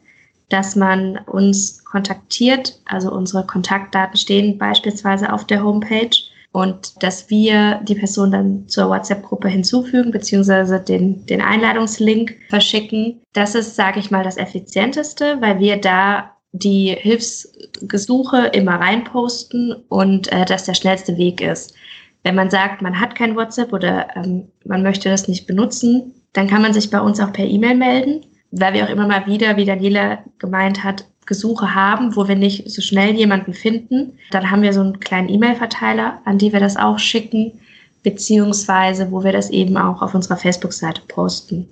dass 0.50 0.76
man 0.76 1.18
uns 1.26 1.82
kontaktiert. 1.84 2.80
Also 2.84 3.10
unsere 3.10 3.46
Kontaktdaten 3.46 4.16
stehen 4.16 4.58
beispielsweise 4.58 5.32
auf 5.32 5.46
der 5.46 5.64
Homepage 5.64 6.10
und 6.54 7.02
dass 7.02 7.30
wir 7.30 7.80
die 7.82 7.96
Person 7.96 8.30
dann 8.30 8.68
zur 8.68 8.88
WhatsApp-Gruppe 8.88 9.48
hinzufügen, 9.48 10.12
beziehungsweise 10.12 10.78
den, 10.78 11.26
den 11.26 11.40
Einladungslink 11.40 12.36
verschicken. 12.48 13.20
Das 13.32 13.56
ist, 13.56 13.74
sage 13.74 13.98
ich 13.98 14.12
mal, 14.12 14.22
das 14.22 14.36
Effizienteste, 14.36 15.38
weil 15.40 15.58
wir 15.58 15.78
da 15.78 16.30
die 16.52 16.94
Hilfsgesuche 16.96 18.46
immer 18.52 18.76
reinposten 18.76 19.74
und 19.88 20.30
äh, 20.32 20.44
das 20.44 20.64
der 20.64 20.74
schnellste 20.74 21.16
Weg 21.18 21.40
ist. 21.40 21.74
Wenn 22.22 22.36
man 22.36 22.50
sagt, 22.50 22.82
man 22.82 23.00
hat 23.00 23.16
kein 23.16 23.34
WhatsApp 23.34 23.72
oder 23.72 24.06
ähm, 24.14 24.46
man 24.64 24.84
möchte 24.84 25.08
das 25.08 25.26
nicht 25.26 25.48
benutzen, 25.48 26.14
dann 26.34 26.46
kann 26.46 26.62
man 26.62 26.72
sich 26.72 26.88
bei 26.88 27.00
uns 27.00 27.18
auch 27.18 27.32
per 27.32 27.46
E-Mail 27.46 27.74
melden, 27.74 28.26
weil 28.52 28.74
wir 28.74 28.84
auch 28.84 28.90
immer 28.90 29.08
mal 29.08 29.26
wieder, 29.26 29.56
wie 29.56 29.64
Daniela 29.64 30.20
gemeint 30.38 30.84
hat, 30.84 31.04
Gesuche 31.26 31.74
haben, 31.74 32.16
wo 32.16 32.28
wir 32.28 32.36
nicht 32.36 32.70
so 32.70 32.82
schnell 32.82 33.14
jemanden 33.14 33.54
finden, 33.54 34.18
dann 34.30 34.50
haben 34.50 34.62
wir 34.62 34.72
so 34.72 34.80
einen 34.80 35.00
kleinen 35.00 35.28
E-Mail-Verteiler, 35.28 36.20
an 36.24 36.38
die 36.38 36.52
wir 36.52 36.60
das 36.60 36.76
auch 36.76 36.98
schicken, 36.98 37.60
beziehungsweise 38.02 39.10
wo 39.10 39.24
wir 39.24 39.32
das 39.32 39.50
eben 39.50 39.76
auch 39.76 40.02
auf 40.02 40.14
unserer 40.14 40.36
Facebook-Seite 40.36 41.02
posten. 41.08 41.68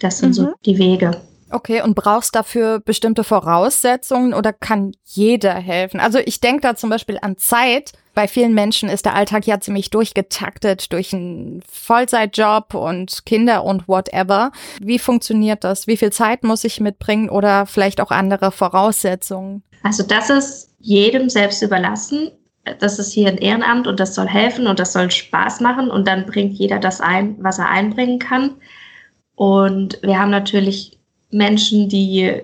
Das 0.00 0.18
sind 0.18 0.30
mhm. 0.30 0.34
so 0.34 0.54
die 0.64 0.78
Wege. 0.78 1.20
Okay, 1.50 1.82
und 1.82 1.94
brauchst 1.94 2.34
dafür 2.34 2.80
bestimmte 2.80 3.24
Voraussetzungen 3.24 4.32
oder 4.32 4.54
kann 4.54 4.92
jeder 5.04 5.52
helfen? 5.52 6.00
Also 6.00 6.18
ich 6.18 6.40
denke 6.40 6.62
da 6.62 6.74
zum 6.74 6.88
Beispiel 6.88 7.18
an 7.20 7.36
Zeit. 7.36 7.92
Bei 8.14 8.28
vielen 8.28 8.52
Menschen 8.52 8.88
ist 8.88 9.06
der 9.06 9.14
Alltag 9.14 9.46
ja 9.46 9.58
ziemlich 9.60 9.90
durchgetaktet 9.90 10.92
durch 10.92 11.14
einen 11.14 11.62
Vollzeitjob 11.70 12.74
und 12.74 13.24
Kinder 13.24 13.64
und 13.64 13.88
whatever. 13.88 14.52
Wie 14.80 14.98
funktioniert 14.98 15.64
das? 15.64 15.86
Wie 15.86 15.96
viel 15.96 16.12
Zeit 16.12 16.44
muss 16.44 16.64
ich 16.64 16.80
mitbringen 16.80 17.30
oder 17.30 17.64
vielleicht 17.64 18.00
auch 18.00 18.10
andere 18.10 18.52
Voraussetzungen? 18.52 19.62
Also 19.82 20.02
das 20.02 20.30
ist 20.30 20.74
jedem 20.78 21.30
selbst 21.30 21.62
überlassen. 21.62 22.30
Das 22.78 22.98
ist 22.98 23.12
hier 23.12 23.28
ein 23.28 23.38
Ehrenamt 23.38 23.86
und 23.86 23.98
das 23.98 24.14
soll 24.14 24.28
helfen 24.28 24.66
und 24.66 24.78
das 24.78 24.92
soll 24.92 25.10
Spaß 25.10 25.60
machen 25.60 25.90
und 25.90 26.06
dann 26.06 26.26
bringt 26.26 26.52
jeder 26.52 26.78
das 26.78 27.00
ein, 27.00 27.36
was 27.40 27.58
er 27.58 27.68
einbringen 27.68 28.18
kann. 28.18 28.56
Und 29.34 29.98
wir 30.02 30.18
haben 30.18 30.30
natürlich 30.30 30.98
Menschen, 31.30 31.88
die, 31.88 32.42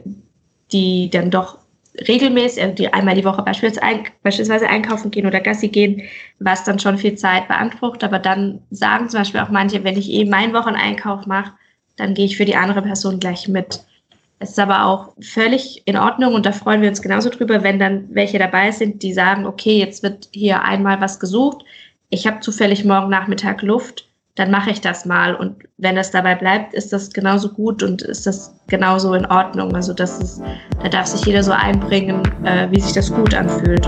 die 0.72 1.10
dann 1.10 1.30
doch 1.30 1.57
regelmäßig, 2.06 2.62
äh, 2.62 2.72
die 2.72 2.92
einmal 2.92 3.14
die 3.14 3.24
Woche 3.24 3.42
beispielsweise 3.42 4.68
einkaufen 4.68 5.10
gehen 5.10 5.26
oder 5.26 5.40
Gassi 5.40 5.68
gehen, 5.68 6.02
was 6.38 6.64
dann 6.64 6.78
schon 6.78 6.98
viel 6.98 7.16
Zeit 7.16 7.48
beansprucht. 7.48 8.04
Aber 8.04 8.18
dann 8.18 8.60
sagen 8.70 9.08
zum 9.08 9.20
Beispiel 9.20 9.40
auch 9.40 9.50
manche, 9.50 9.84
wenn 9.84 9.96
ich 9.96 10.10
eben 10.10 10.30
meinen 10.30 10.54
Wocheneinkauf 10.54 11.26
mache, 11.26 11.52
dann 11.96 12.14
gehe 12.14 12.26
ich 12.26 12.36
für 12.36 12.44
die 12.44 12.56
andere 12.56 12.82
Person 12.82 13.18
gleich 13.18 13.48
mit. 13.48 13.80
Es 14.40 14.50
ist 14.50 14.58
aber 14.58 14.84
auch 14.86 15.14
völlig 15.20 15.82
in 15.84 15.96
Ordnung 15.96 16.34
und 16.34 16.46
da 16.46 16.52
freuen 16.52 16.80
wir 16.80 16.88
uns 16.88 17.02
genauso 17.02 17.28
drüber, 17.28 17.64
wenn 17.64 17.80
dann 17.80 18.06
welche 18.10 18.38
dabei 18.38 18.70
sind, 18.70 19.02
die 19.02 19.12
sagen, 19.12 19.46
okay, 19.46 19.78
jetzt 19.78 20.04
wird 20.04 20.28
hier 20.32 20.62
einmal 20.62 21.00
was 21.00 21.18
gesucht. 21.18 21.64
Ich 22.08 22.26
habe 22.26 22.40
zufällig 22.40 22.84
morgen 22.84 23.10
Nachmittag 23.10 23.62
Luft 23.62 24.07
dann 24.38 24.52
mache 24.52 24.70
ich 24.70 24.80
das 24.80 25.04
mal. 25.04 25.34
Und 25.34 25.64
wenn 25.78 25.96
es 25.96 26.12
dabei 26.12 26.36
bleibt, 26.36 26.72
ist 26.72 26.92
das 26.92 27.10
genauso 27.12 27.52
gut 27.52 27.82
und 27.82 28.02
ist 28.02 28.24
das 28.24 28.54
genauso 28.68 29.14
in 29.14 29.26
Ordnung. 29.26 29.74
Also 29.74 29.92
das 29.92 30.18
ist, 30.20 30.40
da 30.80 30.88
darf 30.88 31.06
sich 31.06 31.24
jeder 31.24 31.42
so 31.42 31.50
einbringen, 31.50 32.22
äh, 32.44 32.68
wie 32.70 32.80
sich 32.80 32.92
das 32.92 33.12
gut 33.12 33.34
anfühlt. 33.34 33.84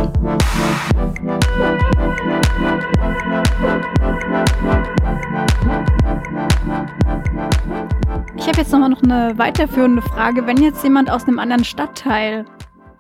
Ich 8.37 8.49
habe 8.49 8.59
jetzt 8.59 8.73
nochmal 8.73 8.89
noch 8.89 9.03
eine 9.05 9.39
weiterführende 9.39 10.03
Frage. 10.03 10.49
Wenn 10.49 10.61
jetzt 10.61 10.83
jemand 10.83 11.11
aus 11.11 11.29
einem 11.29 11.39
anderen 11.39 11.65
Stadtteil 11.65 12.45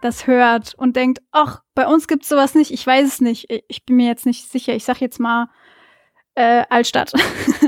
das 0.00 0.28
hört 0.28 0.74
und 0.76 0.94
denkt, 0.94 1.20
ach, 1.32 1.62
bei 1.74 1.86
uns 1.86 2.06
gibt 2.06 2.22
es 2.22 2.28
sowas 2.28 2.54
nicht, 2.54 2.70
ich 2.70 2.86
weiß 2.86 3.06
es 3.06 3.20
nicht, 3.20 3.48
ich 3.68 3.84
bin 3.84 3.96
mir 3.96 4.06
jetzt 4.06 4.24
nicht 4.24 4.50
sicher, 4.50 4.72
ich 4.72 4.84
sage 4.84 5.00
jetzt 5.00 5.18
mal, 5.18 5.48
äh, 6.34 6.64
Altstadt. 6.68 7.12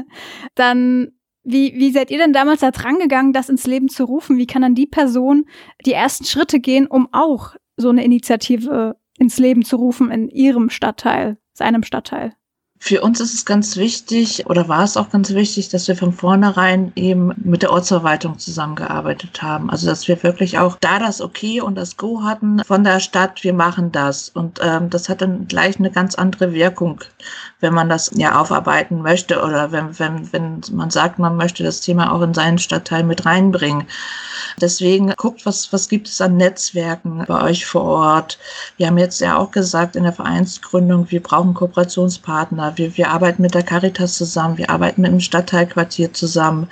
dann 0.54 1.12
wie, 1.44 1.74
wie 1.74 1.90
seid 1.90 2.10
ihr 2.10 2.18
denn 2.18 2.32
damals 2.32 2.60
da 2.60 2.70
dran 2.70 2.98
gegangen, 2.98 3.32
das 3.32 3.48
ins 3.48 3.66
Leben 3.66 3.88
zu 3.88 4.04
rufen? 4.04 4.38
Wie 4.38 4.46
kann 4.46 4.62
dann 4.62 4.74
die 4.74 4.86
Person 4.86 5.46
die 5.84 5.92
ersten 5.92 6.24
Schritte 6.24 6.60
gehen, 6.60 6.86
um 6.86 7.08
auch 7.12 7.56
so 7.76 7.88
eine 7.88 8.04
Initiative 8.04 8.96
ins 9.18 9.38
Leben 9.38 9.64
zu 9.64 9.76
rufen 9.76 10.10
in 10.10 10.28
ihrem 10.28 10.70
Stadtteil, 10.70 11.38
seinem 11.52 11.82
Stadtteil? 11.82 12.34
Für 12.84 13.00
uns 13.00 13.20
ist 13.20 13.32
es 13.32 13.44
ganz 13.44 13.76
wichtig 13.76 14.44
oder 14.46 14.66
war 14.66 14.82
es 14.82 14.96
auch 14.96 15.08
ganz 15.08 15.30
wichtig, 15.30 15.68
dass 15.68 15.86
wir 15.86 15.94
von 15.94 16.12
vornherein 16.12 16.90
eben 16.96 17.30
mit 17.36 17.62
der 17.62 17.70
Ortsverwaltung 17.70 18.40
zusammengearbeitet 18.40 19.40
haben. 19.40 19.70
Also 19.70 19.86
dass 19.86 20.08
wir 20.08 20.20
wirklich 20.24 20.58
auch 20.58 20.78
da 20.80 20.98
das 20.98 21.20
Okay 21.20 21.60
und 21.60 21.76
das 21.76 21.96
Go 21.96 22.24
hatten 22.24 22.58
von 22.64 22.82
der 22.82 22.98
Stadt, 22.98 23.44
wir 23.44 23.54
machen 23.54 23.92
das. 23.92 24.30
Und 24.30 24.58
ähm, 24.60 24.90
das 24.90 25.08
hat 25.08 25.22
dann 25.22 25.46
gleich 25.46 25.78
eine 25.78 25.92
ganz 25.92 26.16
andere 26.16 26.54
Wirkung, 26.54 27.04
wenn 27.60 27.72
man 27.72 27.88
das 27.88 28.10
ja 28.16 28.40
aufarbeiten 28.40 29.00
möchte 29.00 29.40
oder 29.44 29.70
wenn, 29.70 29.96
wenn, 30.00 30.32
wenn 30.32 30.60
man 30.72 30.90
sagt, 30.90 31.20
man 31.20 31.36
möchte 31.36 31.62
das 31.62 31.82
Thema 31.82 32.12
auch 32.12 32.22
in 32.22 32.34
seinen 32.34 32.58
Stadtteil 32.58 33.04
mit 33.04 33.24
reinbringen. 33.24 33.86
Deswegen 34.60 35.12
guckt, 35.16 35.46
was, 35.46 35.72
was 35.72 35.88
gibt 35.88 36.08
es 36.08 36.20
an 36.20 36.36
Netzwerken 36.36 37.24
bei 37.26 37.42
euch 37.42 37.66
vor 37.66 37.84
Ort. 37.84 38.38
Wir 38.76 38.86
haben 38.86 38.98
jetzt 38.98 39.20
ja 39.20 39.36
auch 39.36 39.50
gesagt 39.50 39.96
in 39.96 40.04
der 40.04 40.12
Vereinsgründung, 40.12 41.10
wir 41.10 41.22
brauchen 41.22 41.54
Kooperationspartner 41.54 42.72
wir, 42.76 42.96
wir 42.96 43.10
arbeiten 43.10 43.42
mit 43.42 43.54
der 43.54 43.62
Caritas 43.62 44.16
zusammen, 44.16 44.58
wir 44.58 44.70
arbeiten 44.70 45.02
mit 45.02 45.12
dem 45.12 45.20
Stadtteilquartier 45.20 46.12
zusammen, 46.12 46.68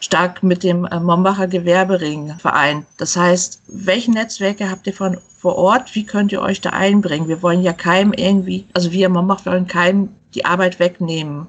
stark 0.00 0.42
mit 0.42 0.62
dem 0.62 0.84
äh, 0.84 1.00
Mombacher 1.00 1.46
Gewerberingverein. 1.46 2.86
Das 2.96 3.16
heißt, 3.16 3.62
welche 3.68 4.12
Netzwerke 4.12 4.70
habt 4.70 4.86
ihr 4.86 4.94
von 4.94 5.18
vor 5.38 5.56
Ort? 5.56 5.94
Wie 5.94 6.04
könnt 6.04 6.32
ihr 6.32 6.42
euch 6.42 6.60
da 6.60 6.70
einbringen? 6.70 7.28
Wir 7.28 7.42
wollen 7.42 7.62
ja 7.62 7.72
keinem 7.72 8.12
irgendwie, 8.12 8.66
also 8.74 8.92
wir 8.92 9.08
Mombach 9.08 9.46
wollen 9.46 9.66
keinem 9.66 10.10
die 10.34 10.44
Arbeit 10.44 10.78
wegnehmen. 10.78 11.46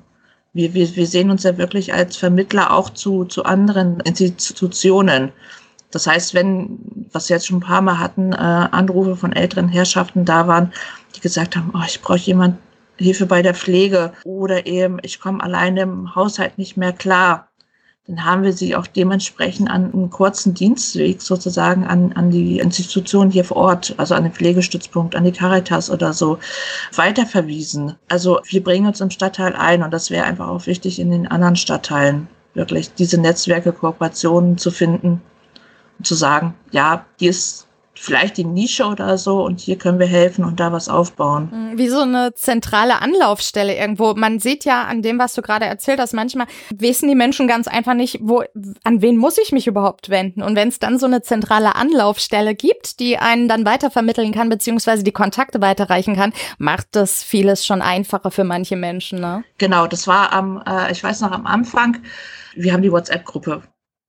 Wir, 0.53 0.73
wir, 0.73 0.95
wir 0.95 1.07
sehen 1.07 1.29
uns 1.29 1.43
ja 1.43 1.57
wirklich 1.57 1.93
als 1.93 2.17
Vermittler 2.17 2.71
auch 2.71 2.89
zu, 2.89 3.25
zu 3.25 3.43
anderen 3.43 3.99
Institutionen. 3.99 5.31
Das 5.91 6.07
heißt, 6.07 6.33
wenn, 6.33 6.79
was 7.11 7.29
wir 7.29 7.35
jetzt 7.35 7.47
schon 7.47 7.57
ein 7.57 7.61
paar 7.61 7.81
Mal 7.81 7.99
hatten, 7.99 8.33
äh, 8.33 8.35
Anrufe 8.35 9.15
von 9.15 9.33
älteren 9.33 9.69
Herrschaften 9.69 10.25
da 10.25 10.47
waren, 10.47 10.71
die 11.15 11.21
gesagt 11.21 11.55
haben, 11.55 11.71
oh, 11.73 11.83
ich 11.85 12.01
brauche 12.01 12.19
jemanden, 12.19 12.59
Hilfe 12.99 13.25
bei 13.25 13.41
der 13.41 13.55
Pflege 13.55 14.11
oder 14.25 14.65
eben 14.65 14.99
ich 15.01 15.19
komme 15.21 15.41
alleine 15.41 15.81
im 15.81 16.15
Haushalt 16.15 16.57
nicht 16.57 16.75
mehr 16.75 16.91
klar. 16.91 17.48
Dann 18.07 18.25
haben 18.25 18.43
wir 18.43 18.53
sie 18.53 18.75
auch 18.75 18.87
dementsprechend 18.87 19.69
an 19.69 19.93
einen 19.93 20.09
kurzen 20.09 20.55
Dienstweg 20.55 21.21
sozusagen 21.21 21.85
an, 21.85 22.11
an 22.13 22.31
die 22.31 22.57
Institution 22.57 23.29
hier 23.29 23.45
vor 23.45 23.57
Ort, 23.57 23.93
also 23.97 24.15
an 24.15 24.23
den 24.23 24.33
Pflegestützpunkt, 24.33 25.15
an 25.15 25.25
die 25.25 25.31
Caritas 25.31 25.91
oder 25.91 26.13
so, 26.13 26.39
weiterverwiesen. 26.95 27.95
Also 28.07 28.39
wir 28.45 28.63
bringen 28.63 28.87
uns 28.87 28.99
im 28.99 29.11
Stadtteil 29.11 29.55
ein 29.55 29.83
und 29.83 29.91
das 29.91 30.09
wäre 30.09 30.25
einfach 30.25 30.47
auch 30.47 30.65
wichtig 30.65 30.99
in 30.99 31.11
den 31.11 31.27
anderen 31.27 31.55
Stadtteilen, 31.55 32.27
wirklich 32.55 32.91
diese 32.95 33.21
Netzwerke, 33.21 33.71
Kooperationen 33.71 34.57
zu 34.57 34.71
finden 34.71 35.21
und 35.99 36.07
zu 36.07 36.15
sagen, 36.15 36.55
ja, 36.71 37.05
die 37.19 37.27
ist 37.27 37.68
vielleicht 37.93 38.37
die 38.37 38.45
Nische 38.45 38.85
oder 38.85 39.17
so 39.17 39.43
und 39.43 39.59
hier 39.59 39.77
können 39.77 39.99
wir 39.99 40.07
helfen 40.07 40.45
und 40.45 40.59
da 40.59 40.71
was 40.71 40.89
aufbauen. 40.89 41.51
Hm, 41.51 41.77
wie 41.77 41.89
so 41.89 41.99
eine 41.99 42.33
zentrale 42.33 43.01
Anlaufstelle 43.01 43.75
irgendwo. 43.75 44.13
Man 44.13 44.39
sieht 44.39 44.65
ja 44.65 44.83
an 44.83 45.01
dem, 45.01 45.19
was 45.19 45.33
du 45.33 45.41
gerade 45.41 45.65
erzählt 45.65 45.99
hast, 45.99 46.13
manchmal 46.13 46.47
wissen 46.73 47.09
die 47.09 47.15
Menschen 47.15 47.47
ganz 47.47 47.67
einfach 47.67 47.93
nicht, 47.93 48.19
wo, 48.21 48.43
an 48.83 49.01
wen 49.01 49.17
muss 49.17 49.37
ich 49.37 49.51
mich 49.51 49.67
überhaupt 49.67 50.09
wenden? 50.09 50.41
Und 50.41 50.55
wenn 50.55 50.69
es 50.69 50.79
dann 50.79 50.97
so 50.97 51.05
eine 51.05 51.21
zentrale 51.21 51.75
Anlaufstelle 51.75 52.55
gibt, 52.55 52.99
die 52.99 53.17
einen 53.17 53.47
dann 53.47 53.65
weitervermitteln 53.65 54.31
kann, 54.31 54.49
beziehungsweise 54.49 55.03
die 55.03 55.11
Kontakte 55.11 55.61
weiterreichen 55.61 56.15
kann, 56.15 56.33
macht 56.57 56.87
das 56.91 57.23
vieles 57.23 57.65
schon 57.65 57.81
einfacher 57.81 58.31
für 58.31 58.43
manche 58.43 58.75
Menschen, 58.75 59.19
ne? 59.19 59.43
Genau, 59.57 59.87
das 59.87 60.07
war 60.07 60.31
am, 60.31 60.63
äh, 60.65 60.91
ich 60.91 61.03
weiß 61.03 61.21
noch 61.21 61.31
am 61.31 61.45
Anfang, 61.45 61.97
wir 62.55 62.73
haben 62.73 62.81
die 62.81 62.91
WhatsApp-Gruppe. 62.91 63.63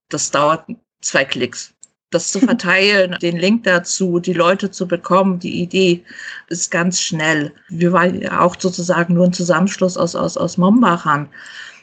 Das 0.08 0.30
dauert 0.30 0.64
zwei 1.00 1.24
Klicks 1.24 1.74
das 2.10 2.32
zu 2.32 2.40
verteilen, 2.40 3.16
den 3.22 3.36
Link 3.36 3.64
dazu, 3.64 4.18
die 4.18 4.32
Leute 4.32 4.70
zu 4.70 4.86
bekommen, 4.86 5.38
die 5.38 5.62
Idee 5.62 6.04
ist 6.48 6.70
ganz 6.70 7.00
schnell. 7.00 7.52
Wir 7.68 7.92
waren 7.92 8.20
ja 8.20 8.40
auch 8.40 8.56
sozusagen 8.58 9.14
nur 9.14 9.26
ein 9.26 9.32
Zusammenschluss 9.32 9.96
aus, 9.96 10.16
aus, 10.16 10.36
aus 10.36 10.56
Mombachern. 10.58 11.28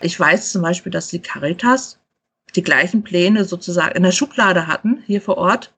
Ich 0.02 0.20
weiß 0.20 0.52
zum 0.52 0.62
Beispiel, 0.62 0.92
dass 0.92 1.08
die 1.08 1.22
Caritas 1.22 2.00
die 2.56 2.63
gleichen 2.63 3.04
Pläne 3.04 3.46
sozusagen 3.46 3.96
in 3.96 4.04
der 4.04 4.12
Schublade 4.12 4.68
hatten, 4.68 5.02
hier 5.06 5.22
vor 5.22 5.38
Ort. 5.38 5.74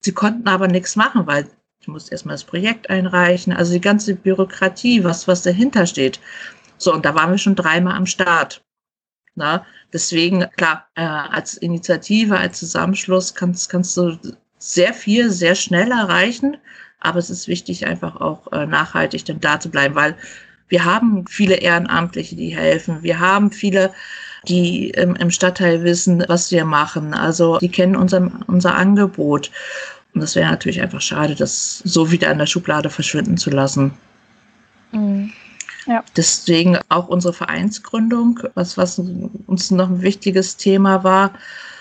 Sie 0.00 0.12
konnten 0.12 0.48
aber 0.48 0.66
nichts 0.66 0.96
machen, 0.96 1.26
weil 1.26 1.48
ich 1.80 1.88
muss 1.88 2.08
erstmal 2.08 2.34
das 2.34 2.44
Projekt 2.44 2.90
einreichen, 2.90 3.52
also 3.52 3.72
die 3.72 3.80
ganze 3.80 4.14
Bürokratie, 4.14 5.04
was, 5.04 5.28
was 5.28 5.42
dahinter 5.42 5.86
steht. 5.86 6.20
So, 6.76 6.92
und 6.92 7.04
da 7.04 7.14
waren 7.14 7.30
wir 7.30 7.38
schon 7.38 7.54
dreimal 7.54 7.94
am 7.94 8.06
Start. 8.06 8.62
Na, 9.34 9.64
deswegen, 9.92 10.46
klar, 10.56 10.86
äh, 10.96 11.02
als 11.02 11.56
Initiative, 11.56 12.36
als 12.36 12.58
Zusammenschluss 12.58 13.34
kannst, 13.34 13.68
kannst 13.70 13.96
du 13.96 14.18
sehr 14.58 14.92
viel, 14.92 15.30
sehr 15.30 15.54
schnell 15.54 15.90
erreichen. 15.90 16.56
Aber 17.00 17.18
es 17.18 17.30
ist 17.30 17.48
wichtig, 17.48 17.86
einfach 17.86 18.20
auch 18.20 18.52
äh, 18.52 18.66
nachhaltig 18.66 19.24
dann 19.24 19.40
da 19.40 19.58
zu 19.58 19.70
bleiben, 19.70 19.94
weil 19.94 20.16
wir 20.68 20.84
haben 20.84 21.26
viele 21.26 21.56
Ehrenamtliche, 21.56 22.36
die 22.36 22.54
helfen. 22.54 23.02
Wir 23.02 23.18
haben 23.18 23.50
viele, 23.50 23.92
die 24.46 24.90
im, 24.90 25.16
im 25.16 25.30
Stadtteil 25.30 25.82
wissen, 25.82 26.24
was 26.28 26.50
wir 26.50 26.64
machen. 26.64 27.14
Also 27.14 27.58
die 27.58 27.70
kennen 27.70 27.96
unser, 27.96 28.30
unser 28.46 28.74
Angebot. 28.74 29.50
Und 30.14 30.22
es 30.22 30.36
wäre 30.36 30.50
natürlich 30.50 30.80
einfach 30.80 31.00
schade, 31.00 31.34
das 31.34 31.78
so 31.78 32.10
wieder 32.10 32.30
in 32.30 32.38
der 32.38 32.46
Schublade 32.46 32.90
verschwinden 32.90 33.36
zu 33.36 33.50
lassen. 33.50 33.92
Mhm. 34.92 35.32
Ja. 35.90 36.04
Deswegen 36.16 36.78
auch 36.88 37.08
unsere 37.08 37.34
Vereinsgründung, 37.34 38.38
was, 38.54 38.78
was 38.78 39.00
uns 39.48 39.72
noch 39.72 39.88
ein 39.88 40.02
wichtiges 40.02 40.56
Thema 40.56 41.02
war. 41.02 41.32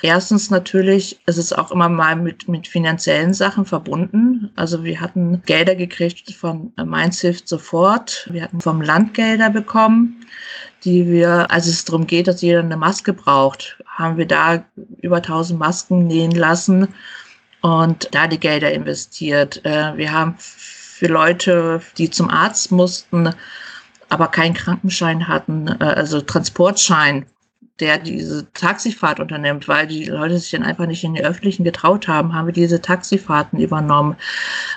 Erstens 0.01 0.49
natürlich, 0.49 1.19
es 1.27 1.37
ist 1.37 1.55
auch 1.55 1.71
immer 1.71 1.89
mal 1.89 2.15
mit, 2.15 2.47
mit 2.47 2.67
finanziellen 2.67 3.35
Sachen 3.35 3.65
verbunden. 3.65 4.49
Also 4.55 4.83
wir 4.83 4.99
hatten 4.99 5.43
Gelder 5.45 5.75
gekriegt 5.75 6.31
von 6.31 6.73
Mainz 6.83 7.21
hilft 7.21 7.47
sofort. 7.47 8.27
Wir 8.31 8.41
hatten 8.41 8.59
vom 8.61 8.81
Land 8.81 9.13
Gelder 9.13 9.51
bekommen, 9.51 10.25
die 10.83 11.05
wir, 11.05 11.51
als 11.51 11.67
es 11.67 11.85
darum 11.85 12.07
geht, 12.07 12.27
dass 12.27 12.41
jeder 12.41 12.61
eine 12.61 12.77
Maske 12.77 13.13
braucht, 13.13 13.77
haben 13.85 14.17
wir 14.17 14.25
da 14.25 14.65
über 15.01 15.17
1000 15.17 15.59
Masken 15.59 16.07
nähen 16.07 16.31
lassen 16.31 16.87
und 17.61 18.09
da 18.11 18.25
die 18.25 18.39
Gelder 18.39 18.71
investiert. 18.71 19.63
Äh, 19.65 19.95
wir 19.97 20.11
haben 20.11 20.33
für 20.39 21.05
Leute, 21.05 21.79
die 21.99 22.09
zum 22.09 22.27
Arzt 22.31 22.71
mussten, 22.71 23.35
aber 24.09 24.27
keinen 24.27 24.53
Krankenschein 24.53 25.27
hatten, 25.27 25.67
äh, 25.67 25.83
also 25.83 26.21
Transportschein, 26.21 27.25
der 27.79 27.97
diese 27.97 28.51
Taxifahrt 28.51 29.19
unternimmt, 29.19 29.67
weil 29.67 29.87
die 29.87 30.05
Leute 30.05 30.37
sich 30.37 30.51
dann 30.51 30.63
einfach 30.63 30.85
nicht 30.85 31.03
in 31.03 31.13
die 31.13 31.23
Öffentlichen 31.23 31.63
getraut 31.63 32.07
haben, 32.07 32.33
haben 32.33 32.47
wir 32.47 32.53
diese 32.53 32.81
Taxifahrten 32.81 33.59
übernommen. 33.59 34.17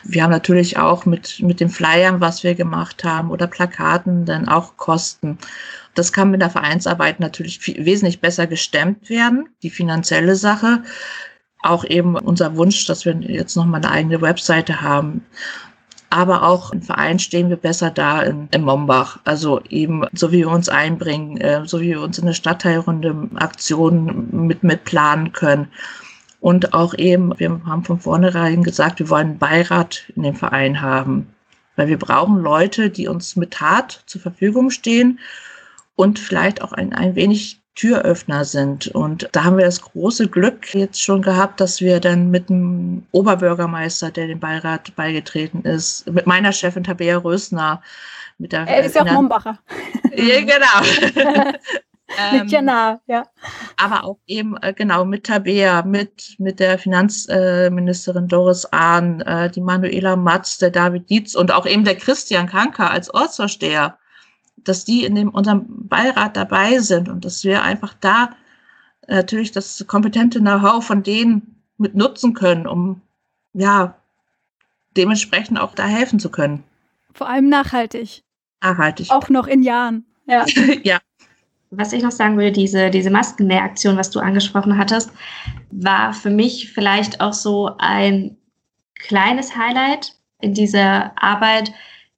Wir 0.04 0.22
haben 0.22 0.30
natürlich 0.30 0.78
auch 0.78 1.04
mit, 1.04 1.40
mit 1.40 1.58
den 1.58 1.68
Flyern, 1.68 2.20
was 2.20 2.44
wir 2.44 2.54
gemacht 2.54 3.02
haben, 3.02 3.30
oder 3.30 3.48
Plakaten, 3.48 4.24
dann 4.24 4.48
auch 4.48 4.76
Kosten. 4.76 5.38
Das 5.94 6.12
kann 6.12 6.30
mit 6.30 6.40
der 6.40 6.50
Vereinsarbeit 6.50 7.18
natürlich 7.18 7.58
viel, 7.58 7.84
wesentlich 7.84 8.20
besser 8.20 8.46
gestemmt 8.46 9.10
werden, 9.10 9.48
die 9.62 9.70
finanzielle 9.70 10.36
Sache. 10.36 10.84
Auch 11.60 11.84
eben 11.84 12.16
unser 12.16 12.56
Wunsch, 12.56 12.86
dass 12.86 13.04
wir 13.04 13.14
jetzt 13.14 13.56
noch 13.56 13.66
mal 13.66 13.78
eine 13.78 13.90
eigene 13.90 14.20
Webseite 14.20 14.80
haben 14.80 15.24
aber 16.12 16.42
auch 16.42 16.72
im 16.72 16.82
Verein 16.82 17.18
stehen 17.18 17.48
wir 17.48 17.56
besser 17.56 17.90
da 17.90 18.20
in, 18.22 18.46
in 18.52 18.62
Mombach. 18.62 19.18
Also 19.24 19.62
eben, 19.70 20.04
so 20.12 20.30
wie 20.30 20.40
wir 20.40 20.50
uns 20.50 20.68
einbringen, 20.68 21.38
äh, 21.38 21.62
so 21.64 21.80
wie 21.80 21.88
wir 21.88 22.02
uns 22.02 22.18
in 22.18 22.26
der 22.26 22.34
Stadtteilrunde 22.34 23.30
Aktionen 23.36 24.46
mit, 24.46 24.62
mit 24.62 24.84
planen 24.84 25.32
können. 25.32 25.68
Und 26.38 26.74
auch 26.74 26.92
eben, 26.98 27.32
wir 27.38 27.62
haben 27.64 27.84
von 27.84 27.98
vornherein 27.98 28.62
gesagt, 28.62 28.98
wir 28.98 29.08
wollen 29.08 29.28
einen 29.28 29.38
Beirat 29.38 30.04
in 30.14 30.24
dem 30.24 30.34
Verein 30.34 30.82
haben. 30.82 31.32
Weil 31.76 31.88
wir 31.88 31.98
brauchen 31.98 32.42
Leute, 32.42 32.90
die 32.90 33.08
uns 33.08 33.34
mit 33.36 33.52
Tat 33.52 34.02
zur 34.04 34.20
Verfügung 34.20 34.68
stehen 34.68 35.18
und 35.96 36.18
vielleicht 36.18 36.60
auch 36.60 36.72
ein, 36.72 36.92
ein 36.92 37.14
wenig 37.14 37.61
Türöffner 37.74 38.44
sind. 38.44 38.88
Und 38.88 39.28
da 39.32 39.44
haben 39.44 39.56
wir 39.56 39.64
das 39.64 39.80
große 39.80 40.28
Glück 40.28 40.74
jetzt 40.74 41.02
schon 41.02 41.22
gehabt, 41.22 41.60
dass 41.60 41.80
wir 41.80 42.00
dann 42.00 42.30
mit 42.30 42.48
dem 42.48 43.06
Oberbürgermeister, 43.12 44.10
der 44.10 44.26
dem 44.26 44.40
Beirat 44.40 44.94
beigetreten 44.94 45.62
ist, 45.62 46.06
mit 46.10 46.26
meiner 46.26 46.52
Chefin 46.52 46.84
Tabea 46.84 47.18
Rösner, 47.18 47.82
mit 48.38 48.52
der. 48.52 48.66
Er 48.66 48.84
ist 48.84 48.94
ja 48.94 49.02
auch 49.02 49.12
Mombacher. 49.12 49.58
ja, 50.14 50.40
genau. 50.40 51.52
mit 52.32 52.50
Jana, 52.50 53.00
ja. 53.06 53.24
Aber 53.76 54.04
auch 54.04 54.18
eben, 54.26 54.56
äh, 54.58 54.74
genau, 54.74 55.04
mit 55.06 55.24
Tabea, 55.24 55.82
mit, 55.82 56.36
mit 56.38 56.60
der 56.60 56.78
Finanzministerin 56.78 58.28
Doris 58.28 58.66
Ahn, 58.66 59.22
äh, 59.22 59.50
die 59.50 59.62
Manuela 59.62 60.16
Matz, 60.16 60.58
der 60.58 60.70
David 60.70 61.08
Dietz 61.08 61.34
und 61.34 61.52
auch 61.52 61.66
eben 61.66 61.84
der 61.84 61.96
Christian 61.96 62.46
Kanker 62.46 62.90
als 62.90 63.12
Ortsvorsteher 63.14 63.96
dass 64.64 64.84
die 64.84 65.04
in 65.04 65.14
dem, 65.14 65.30
unserem 65.30 65.66
Beirat 65.88 66.36
dabei 66.36 66.78
sind 66.78 67.08
und 67.08 67.24
dass 67.24 67.44
wir 67.44 67.62
einfach 67.62 67.94
da 68.00 68.30
natürlich 69.06 69.52
das 69.52 69.84
kompetente 69.86 70.40
Know-how 70.40 70.84
von 70.84 71.02
denen 71.02 71.62
mit 71.78 71.94
nutzen 71.94 72.34
können, 72.34 72.66
um 72.66 73.00
ja 73.52 73.94
dementsprechend 74.96 75.58
auch 75.58 75.74
da 75.74 75.86
helfen 75.86 76.18
zu 76.18 76.30
können. 76.30 76.64
Vor 77.12 77.28
allem 77.28 77.48
nachhaltig. 77.48 78.22
Nachhaltig. 78.62 79.10
Auch 79.10 79.28
noch 79.28 79.46
in 79.46 79.62
Jahren. 79.62 80.04
Ja. 80.26 80.46
ja. 80.82 80.98
Was 81.70 81.92
ich 81.92 82.02
noch 82.02 82.12
sagen 82.12 82.36
würde, 82.36 82.52
diese, 82.52 82.90
diese 82.90 83.10
Maskennähaktion, 83.10 83.96
was 83.96 84.10
du 84.10 84.20
angesprochen 84.20 84.76
hattest, 84.76 85.10
war 85.70 86.12
für 86.12 86.30
mich 86.30 86.70
vielleicht 86.72 87.20
auch 87.20 87.32
so 87.32 87.70
ein 87.78 88.36
kleines 88.94 89.56
Highlight 89.56 90.14
in 90.40 90.52
dieser 90.52 91.12
Arbeit, 91.16 91.72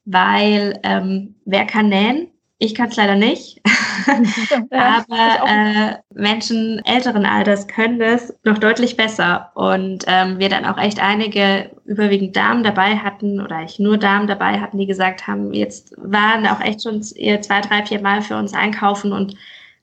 weil 0.05 0.81
ähm, 0.83 1.37
wer 1.45 1.67
kann 1.67 1.89
nähen? 1.89 2.29
Ich 2.65 2.75
kann 2.75 2.89
es 2.89 2.97
leider 2.97 3.15
nicht. 3.15 3.61
Aber 4.71 5.47
äh, 5.47 5.97
Menschen 6.15 6.81
älteren 6.87 7.27
Alters 7.27 7.69
können 7.69 7.99
das 7.99 8.33
noch 8.43 8.57
deutlich 8.57 8.97
besser. 8.97 9.51
Und 9.55 10.05
ähm, 10.07 10.39
wir 10.39 10.49
dann 10.49 10.65
auch 10.65 10.79
echt 10.79 10.99
einige, 10.99 11.71
überwiegend 11.85 12.35
Damen 12.35 12.65
dabei 12.65 12.97
hatten, 12.97 13.43
oder 13.43 13.63
ich 13.63 13.79
nur 13.79 13.99
Damen 13.99 14.27
dabei 14.27 14.61
hatten, 14.61 14.79
die 14.79 14.87
gesagt 14.87 15.27
haben, 15.27 15.53
jetzt 15.53 15.93
waren 15.99 16.47
auch 16.47 16.61
echt 16.63 16.83
schon 16.83 17.03
zwei, 17.03 17.61
drei, 17.61 17.85
vier 17.85 18.01
Mal 18.01 18.23
für 18.23 18.39
uns 18.39 18.55
einkaufen 18.55 19.13
und 19.13 19.35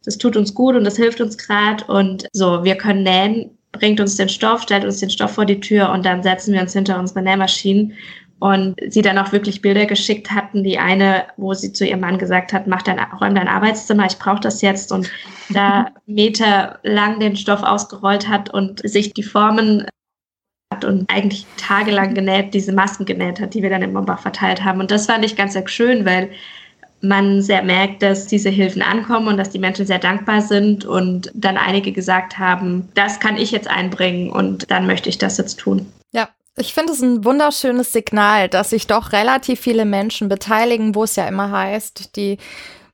das 0.04 0.18
tut 0.18 0.36
uns 0.36 0.56
gut 0.56 0.76
und 0.76 0.84
das 0.84 0.98
hilft 0.98 1.22
uns 1.22 1.38
gerade. 1.38 1.86
Und 1.86 2.28
so, 2.34 2.64
wir 2.64 2.76
können 2.76 3.04
nähen, 3.04 3.52
bringt 3.74 4.00
uns 4.00 4.18
den 4.18 4.30
Stoff, 4.30 4.64
stellt 4.64 4.86
uns 4.86 5.00
den 5.00 5.12
Stoff 5.12 5.36
vor 5.36 5.46
die 5.46 5.60
Tür 5.60 5.92
und 5.92 6.04
dann 6.04 6.24
setzen 6.24 6.56
wir 6.56 6.62
uns 6.62 6.74
hinter 6.74 6.98
unsere 6.98 7.22
Nähmaschinen 7.22 7.94
und 8.42 8.76
sie 8.90 9.04
dann 9.04 9.20
auch 9.20 9.32
wirklich 9.32 9.62
Bilder 9.62 9.86
geschickt 9.86 10.32
hatten. 10.32 10.64
Die 10.64 10.80
eine, 10.80 11.26
wo 11.38 11.54
sie 11.54 11.74
zu 11.74 11.86
ihrem 11.86 12.00
Mann 12.00 12.18
gesagt 12.18 12.54
hat, 12.54 12.66
mach 12.66 12.82
dein, 12.82 13.00
räum 13.00 13.36
dein 13.36 13.48
Arbeitszimmer, 13.48 14.08
ich 14.08 14.18
brauche 14.18 14.40
das 14.40 14.64
jetzt. 14.64 14.92
Und 14.92 15.12
da 15.50 15.92
Meter 16.08 16.80
lang 16.82 17.20
den 17.20 17.36
Stoff 17.36 17.62
ausgerollt 17.62 18.28
hat 18.28 18.52
und 18.52 18.82
sich 18.84 19.14
die 19.14 19.22
Formen 19.22 19.86
hat 20.74 20.86
und 20.86 21.08
eigentlich 21.12 21.46
tagelang 21.58 22.16
genäht, 22.16 22.56
diese 22.56 22.74
Masken 22.74 23.06
genäht 23.06 23.40
hat, 23.40 23.54
die 23.54 23.62
wir 23.62 23.70
dann 23.70 23.84
in 23.84 23.94
Mombach 23.94 24.20
verteilt 24.20 24.64
haben. 24.64 24.80
Und 24.80 24.90
das 24.90 25.06
fand 25.06 25.24
ich 25.24 25.36
ganz 25.36 25.54
sehr 25.54 25.68
schön, 25.68 26.04
weil 26.04 26.32
man 27.02 27.44
sehr 27.44 27.62
merkt, 27.62 28.02
dass 28.02 28.26
diese 28.26 28.50
Hilfen 28.50 28.82
ankommen 28.82 29.28
und 29.28 29.38
dass 29.38 29.52
die 29.52 29.60
Menschen 29.60 29.86
sehr 29.86 30.00
dankbar 30.00 30.42
sind 30.42 30.84
und 30.84 31.30
dann 31.36 31.58
einige 31.58 31.92
gesagt 31.92 32.40
haben, 32.40 32.90
das 32.96 33.20
kann 33.20 33.38
ich 33.38 33.52
jetzt 33.52 33.70
einbringen 33.70 34.32
und 34.32 34.72
dann 34.72 34.88
möchte 34.88 35.10
ich 35.10 35.20
das 35.20 35.38
jetzt 35.38 35.60
tun. 35.60 35.86
Ja, 36.12 36.28
ich 36.58 36.74
finde 36.74 36.94
es 36.94 37.02
ein 37.02 37.24
wunderschönes 37.24 37.94
Signal, 37.94 38.50
dass 38.50 38.72
sich 38.72 38.88
doch 38.88 39.14
relativ 39.14 39.60
viele 39.60 39.86
Menschen 39.86 40.30
beteiligen, 40.30 40.96
wo 40.96 41.04
es 41.04 41.16
ja 41.16 41.28
immer 41.28 41.52
heißt, 41.52 42.16
die 42.16 42.38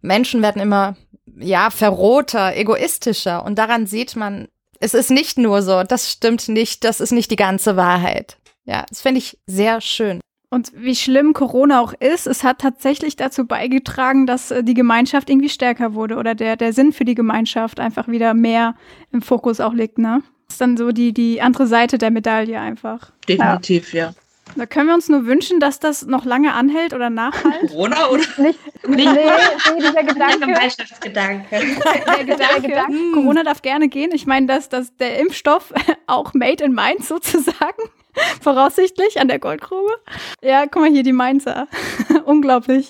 Menschen 0.02 0.42
werden 0.42 0.62
immer, 0.62 0.96
ja, 1.40 1.70
verrohter, 1.70 2.56
egoistischer. 2.56 3.44
Und 3.44 3.58
daran 3.58 3.88
sieht 3.88 4.16
man, 4.16 4.48
es 4.80 4.94
ist 4.94 5.10
nicht 5.10 5.38
nur 5.38 5.62
so, 5.62 5.84
das 5.84 6.12
stimmt 6.12 6.48
nicht, 6.50 6.84
das 6.84 7.00
ist 7.00 7.12
nicht 7.12 7.32
die 7.32 7.36
ganze 7.36 7.76
Wahrheit. 7.76 8.38
Ja, 8.66 8.86
das 8.90 9.02
finde 9.02 9.20
ich 9.20 9.40
sehr 9.48 9.82
schön. 9.82 10.20
Und 10.50 10.72
wie 10.76 10.96
schlimm 10.96 11.34
Corona 11.34 11.82
auch 11.82 11.94
ist, 11.94 12.26
es 12.26 12.44
hat 12.44 12.60
tatsächlich 12.60 13.18
dazu 13.18 13.46
beigetragen, 13.46 14.26
dass 14.26 14.52
äh, 14.52 14.64
die 14.64 14.76
Gemeinschaft 14.76 15.30
irgendwie 15.30 15.50
stärker 15.50 15.94
wurde 15.94 16.16
oder 16.16 16.36
der, 16.36 16.56
der 16.56 16.72
Sinn 16.72 16.94
für 16.94 17.04
die 17.04 17.16
Gemeinschaft 17.16 17.80
einfach 17.80 18.08
wieder 18.08 18.34
mehr 18.34 18.76
im 19.12 19.22
Fokus 19.22 19.60
auch 19.60 19.74
liegt, 19.74 19.98
ne? 19.98 20.22
Ist 20.50 20.62
dann 20.62 20.78
so 20.78 20.92
die, 20.92 21.14
die 21.14 21.42
andere 21.42 21.68
Seite 21.68 21.98
der 21.98 22.12
Medaille 22.12 22.60
einfach. 22.60 23.12
Definitiv, 23.28 23.94
ja. 23.94 24.08
ja. 24.08 24.14
Da 24.56 24.66
können 24.66 24.88
wir 24.88 24.96
uns 24.96 25.10
nur 25.10 25.26
wünschen, 25.26 25.60
dass 25.60 25.80
das 25.80 26.06
noch 26.06 26.26
lange 26.26 26.54
anhält 26.54 26.94
oder 26.94 27.10
nachhält. 27.10 27.70
Corona 27.70 28.08
oder? 28.08 28.24
Nicht, 28.38 28.38
nicht 28.38 28.60
nee, 28.88 29.06
nee, 29.06 29.78
dieser 29.78 30.04
Gedanke. 30.04 30.40
Gemeinschaftsgedanke. 30.40 31.50
Der 31.60 32.26
Gedanke, 32.26 32.68
Gedanke. 32.68 32.88
Hm. 32.88 33.12
Corona 33.14 33.44
darf 33.44 33.62
gerne 33.62 33.90
gehen. 33.90 34.12
Ich 34.14 34.26
meine, 34.26 34.48
dass, 34.48 34.70
dass 34.70 34.96
der 34.96 35.20
Impfstoff 35.20 35.74
auch 36.08 36.34
made 36.34 36.64
in 36.64 36.74
Mainz 36.74 37.08
sozusagen, 37.08 37.84
voraussichtlich 38.42 39.20
an 39.20 39.28
der 39.28 39.40
Goldgrube. 39.40 39.92
Ja, 40.42 40.66
guck 40.66 40.84
mal 40.84 40.92
hier, 40.92 41.04
die 41.04 41.14
Mainzer. 41.14 41.68
Unglaublich. 42.26 42.90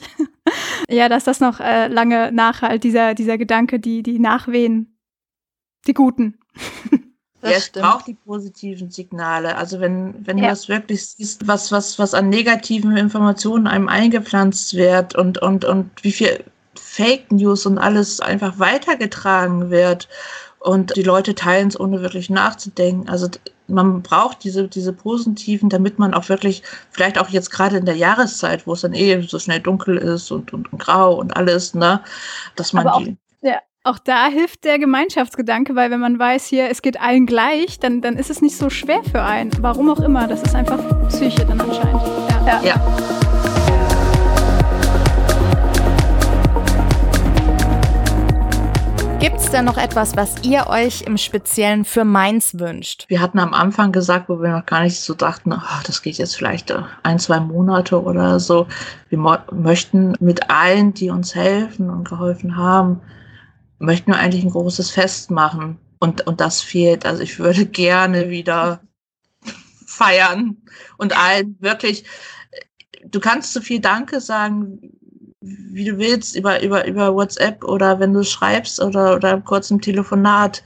Ja, 0.89 1.09
dass 1.09 1.23
das 1.23 1.39
noch 1.39 1.59
äh, 1.59 1.87
lange 1.87 2.31
nachhalt, 2.31 2.83
dieser, 2.83 3.13
dieser 3.13 3.37
Gedanke, 3.37 3.79
die, 3.79 4.03
die 4.03 4.19
Nachwehen, 4.19 4.97
die 5.87 5.93
Guten. 5.93 6.39
Das 7.49 7.63
es 7.63 7.69
braucht 7.71 8.07
die 8.07 8.13
positiven 8.13 8.89
Signale. 8.89 9.57
Also 9.57 9.79
wenn, 9.79 10.15
wenn 10.25 10.37
ja. 10.37 10.45
du 10.45 10.49
das 10.49 10.69
wirklich 10.69 11.05
siehst, 11.05 11.47
was, 11.47 11.71
was, 11.71 11.99
was 11.99 12.13
an 12.13 12.29
negativen 12.29 12.95
Informationen 12.97 13.67
einem 13.67 13.89
eingepflanzt 13.89 14.75
wird 14.75 15.15
und, 15.15 15.37
und, 15.39 15.65
und 15.65 15.91
wie 16.01 16.11
viel 16.11 16.43
Fake 16.75 17.31
News 17.31 17.65
und 17.65 17.77
alles 17.77 18.19
einfach 18.19 18.59
weitergetragen 18.59 19.69
wird 19.69 20.07
und 20.59 20.95
die 20.95 21.03
Leute 21.03 21.35
teilen 21.35 21.69
es, 21.69 21.79
ohne 21.79 22.01
wirklich 22.01 22.29
nachzudenken. 22.29 23.09
Also 23.09 23.29
man 23.67 24.01
braucht 24.01 24.43
diese, 24.43 24.67
diese 24.67 24.93
positiven, 24.93 25.69
damit 25.69 25.99
man 25.99 26.13
auch 26.13 26.29
wirklich, 26.29 26.63
vielleicht 26.89 27.19
auch 27.19 27.29
jetzt 27.29 27.51
gerade 27.51 27.77
in 27.77 27.85
der 27.85 27.95
Jahreszeit, 27.95 28.65
wo 28.65 28.73
es 28.73 28.81
dann 28.81 28.93
eh 28.93 29.21
so 29.21 29.39
schnell 29.39 29.59
dunkel 29.59 29.97
ist 29.97 30.31
und, 30.31 30.53
und, 30.53 30.71
und 30.71 30.79
grau 30.79 31.15
und 31.15 31.35
alles, 31.35 31.73
ne, 31.73 32.01
dass 32.55 32.73
man 32.73 32.87
auch, 32.87 33.03
die. 33.03 33.17
Ja, 33.41 33.59
auch 33.87 33.99
da 33.99 34.27
hilft 34.27 34.65
der 34.65 34.79
Gemeinschaftsgedanke, 34.79 35.75
weil 35.75 35.89
wenn 35.91 36.01
man 36.01 36.19
weiß, 36.19 36.45
hier, 36.47 36.69
es 36.69 36.81
geht 36.81 36.99
allen 36.99 37.25
gleich, 37.25 37.79
dann, 37.79 38.01
dann 38.01 38.17
ist 38.17 38.29
es 38.29 38.41
nicht 38.41 38.57
so 38.57 38.69
schwer 38.69 39.01
für 39.09 39.21
einen. 39.21 39.51
Warum 39.61 39.89
auch 39.89 40.01
immer. 40.01 40.27
Das 40.27 40.41
ist 40.41 40.55
einfach 40.55 40.77
Psyche 41.07 41.45
dann 41.45 41.61
anscheinend. 41.61 42.01
ja. 42.29 42.45
ja. 42.45 42.61
ja. 42.63 42.97
Gibt 49.19 49.37
es 49.37 49.49
da 49.49 49.61
noch 49.61 49.77
etwas, 49.77 50.15
was 50.17 50.43
ihr 50.43 50.67
euch 50.67 51.03
im 51.03 51.17
Speziellen 51.17 51.85
für 51.85 52.03
Mainz 52.03 52.55
wünscht? 52.59 53.05
Wir 53.07 53.21
hatten 53.21 53.39
am 53.39 53.53
Anfang 53.53 53.93
gesagt, 53.93 54.27
wo 54.27 54.41
wir 54.41 54.51
noch 54.51 54.65
gar 54.65 54.83
nicht 54.83 54.99
so 54.99 55.13
dachten, 55.13 55.53
oh, 55.53 55.81
das 55.85 56.01
geht 56.01 56.17
jetzt 56.17 56.35
vielleicht 56.35 56.71
äh, 56.71 56.81
ein, 57.03 57.17
zwei 57.19 57.39
Monate 57.39 58.01
oder 58.01 58.39
so. 58.39 58.67
Wir 59.09 59.17
möchten 59.51 60.13
mit 60.19 60.51
allen, 60.51 60.93
die 60.93 61.09
uns 61.09 61.33
helfen 61.33 61.89
und 61.89 62.07
geholfen 62.07 62.57
haben, 62.57 63.01
möchten 63.79 64.11
wir 64.11 64.19
eigentlich 64.19 64.43
ein 64.43 64.51
großes 64.51 64.89
Fest 64.89 65.31
machen. 65.31 65.79
Und, 65.99 66.27
und 66.27 66.41
das 66.41 66.61
fehlt. 66.61 67.05
Also 67.05 67.23
ich 67.23 67.39
würde 67.39 67.65
gerne 67.65 68.29
wieder 68.29 68.81
feiern 69.85 70.57
und 70.97 71.17
allen 71.17 71.57
wirklich, 71.59 72.05
du 73.03 73.19
kannst 73.19 73.53
so 73.53 73.61
viel 73.61 73.79
Danke 73.79 74.21
sagen, 74.21 74.91
wie 75.39 75.85
du 75.85 75.97
willst, 75.97 76.35
über, 76.35 76.61
über, 76.61 76.85
über 76.87 77.13
WhatsApp 77.13 77.63
oder 77.63 77.99
wenn 77.99 78.13
du 78.13 78.23
schreibst 78.23 78.81
oder, 78.81 79.15
oder 79.15 79.41
kurz 79.41 79.71
im 79.71 79.81
Telefonat. 79.81 80.63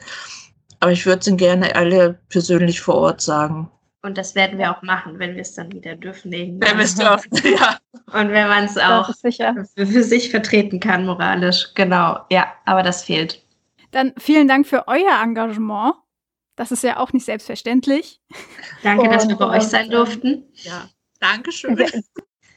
Aber 0.79 0.91
ich 0.91 1.05
würde 1.05 1.29
es 1.29 1.37
gerne 1.37 1.75
alle 1.75 2.19
persönlich 2.29 2.81
vor 2.81 2.95
Ort 2.95 3.21
sagen. 3.21 3.69
Und 4.03 4.17
das 4.17 4.33
werden 4.33 4.57
wir 4.57 4.75
auch 4.75 4.81
machen, 4.81 5.19
wenn 5.19 5.35
wir 5.35 5.41
es 5.41 5.53
dann 5.53 5.71
wieder 5.71 5.95
dürfen. 5.95 6.31
Wenn 6.31 6.59
wir 6.59 6.79
es 6.79 6.95
dürfen, 6.95 7.29
ja. 7.55 7.77
Und 8.07 8.29
wenn 8.31 8.47
man 8.47 8.65
es 8.65 8.77
auch 8.77 9.13
für, 9.15 9.65
für 9.85 10.03
sich 10.03 10.31
vertreten 10.31 10.79
kann, 10.79 11.05
moralisch. 11.05 11.73
Genau, 11.75 12.19
ja, 12.31 12.51
aber 12.65 12.81
das 12.81 13.03
fehlt. 13.03 13.43
Dann 13.91 14.13
vielen 14.17 14.47
Dank 14.47 14.65
für 14.65 14.87
euer 14.87 15.21
Engagement. 15.21 15.93
Das 16.55 16.71
ist 16.71 16.83
ja 16.83 16.97
auch 16.97 17.13
nicht 17.13 17.25
selbstverständlich. 17.25 18.21
Danke, 18.83 19.03
Und, 19.03 19.13
dass 19.13 19.27
wir 19.27 19.35
bei 19.35 19.57
euch 19.57 19.63
sein 19.63 19.89
durften. 19.89 20.45
Ja, 20.55 20.89
danke 21.19 21.51
schön. 21.51 21.77
Ich 21.79 21.91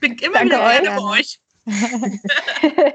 bin 0.00 0.16
immer 0.18 0.38
Danke 0.38 0.56
wieder 0.56 0.80
gerne 0.80 1.00
bei 1.00 1.18
euch. 1.18 1.40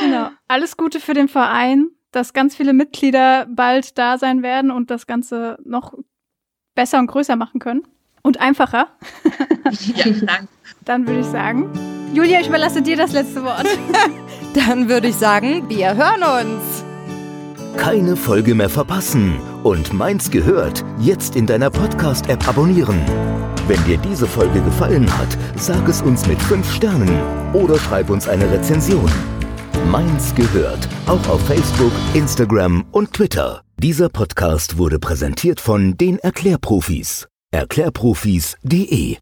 genau. 0.00 0.30
Alles 0.48 0.76
Gute 0.76 1.00
für 1.00 1.14
den 1.14 1.28
Verein, 1.28 1.88
dass 2.12 2.32
ganz 2.32 2.56
viele 2.56 2.72
Mitglieder 2.72 3.46
bald 3.46 3.98
da 3.98 4.18
sein 4.18 4.42
werden 4.42 4.70
und 4.70 4.90
das 4.90 5.06
Ganze 5.06 5.58
noch 5.64 5.94
besser 6.74 6.98
und 6.98 7.06
größer 7.06 7.36
machen 7.36 7.60
können. 7.60 7.82
Und 8.22 8.40
einfacher. 8.40 8.88
ja, 9.96 10.04
danke. 10.04 10.48
Dann 10.84 11.06
würde 11.06 11.20
ich 11.20 11.26
sagen, 11.26 11.70
Julia, 12.14 12.40
ich 12.40 12.48
überlasse 12.48 12.82
dir 12.82 12.96
das 12.96 13.12
letzte 13.12 13.42
Wort. 13.42 13.66
Dann 14.54 14.88
würde 14.88 15.08
ich 15.08 15.16
sagen, 15.16 15.68
wir 15.68 15.94
hören 15.96 16.48
uns. 16.48 16.84
Keine 17.76 18.16
Folge 18.16 18.54
mehr 18.54 18.68
verpassen 18.68 19.40
und 19.62 19.92
meins 19.92 20.30
gehört 20.30 20.84
jetzt 20.98 21.36
in 21.36 21.46
deiner 21.46 21.70
Podcast-App 21.70 22.46
abonnieren. 22.46 23.00
Wenn 23.66 23.82
dir 23.84 23.96
diese 23.96 24.26
Folge 24.26 24.60
gefallen 24.60 25.06
hat, 25.18 25.38
sag 25.56 25.88
es 25.88 26.02
uns 26.02 26.26
mit 26.26 26.40
5 26.42 26.70
Sternen 26.70 27.08
oder 27.54 27.78
schreib 27.78 28.10
uns 28.10 28.28
eine 28.28 28.50
Rezension. 28.50 29.10
Meins 29.90 30.34
gehört, 30.34 30.88
auch 31.06 31.26
auf 31.28 31.40
Facebook, 31.46 31.92
Instagram 32.14 32.84
und 32.92 33.12
Twitter. 33.12 33.62
Dieser 33.78 34.08
Podcast 34.08 34.78
wurde 34.78 34.98
präsentiert 34.98 35.60
von 35.60 35.96
den 35.96 36.18
Erklärprofis. 36.18 37.26
Erklärprofis.de 37.50 39.18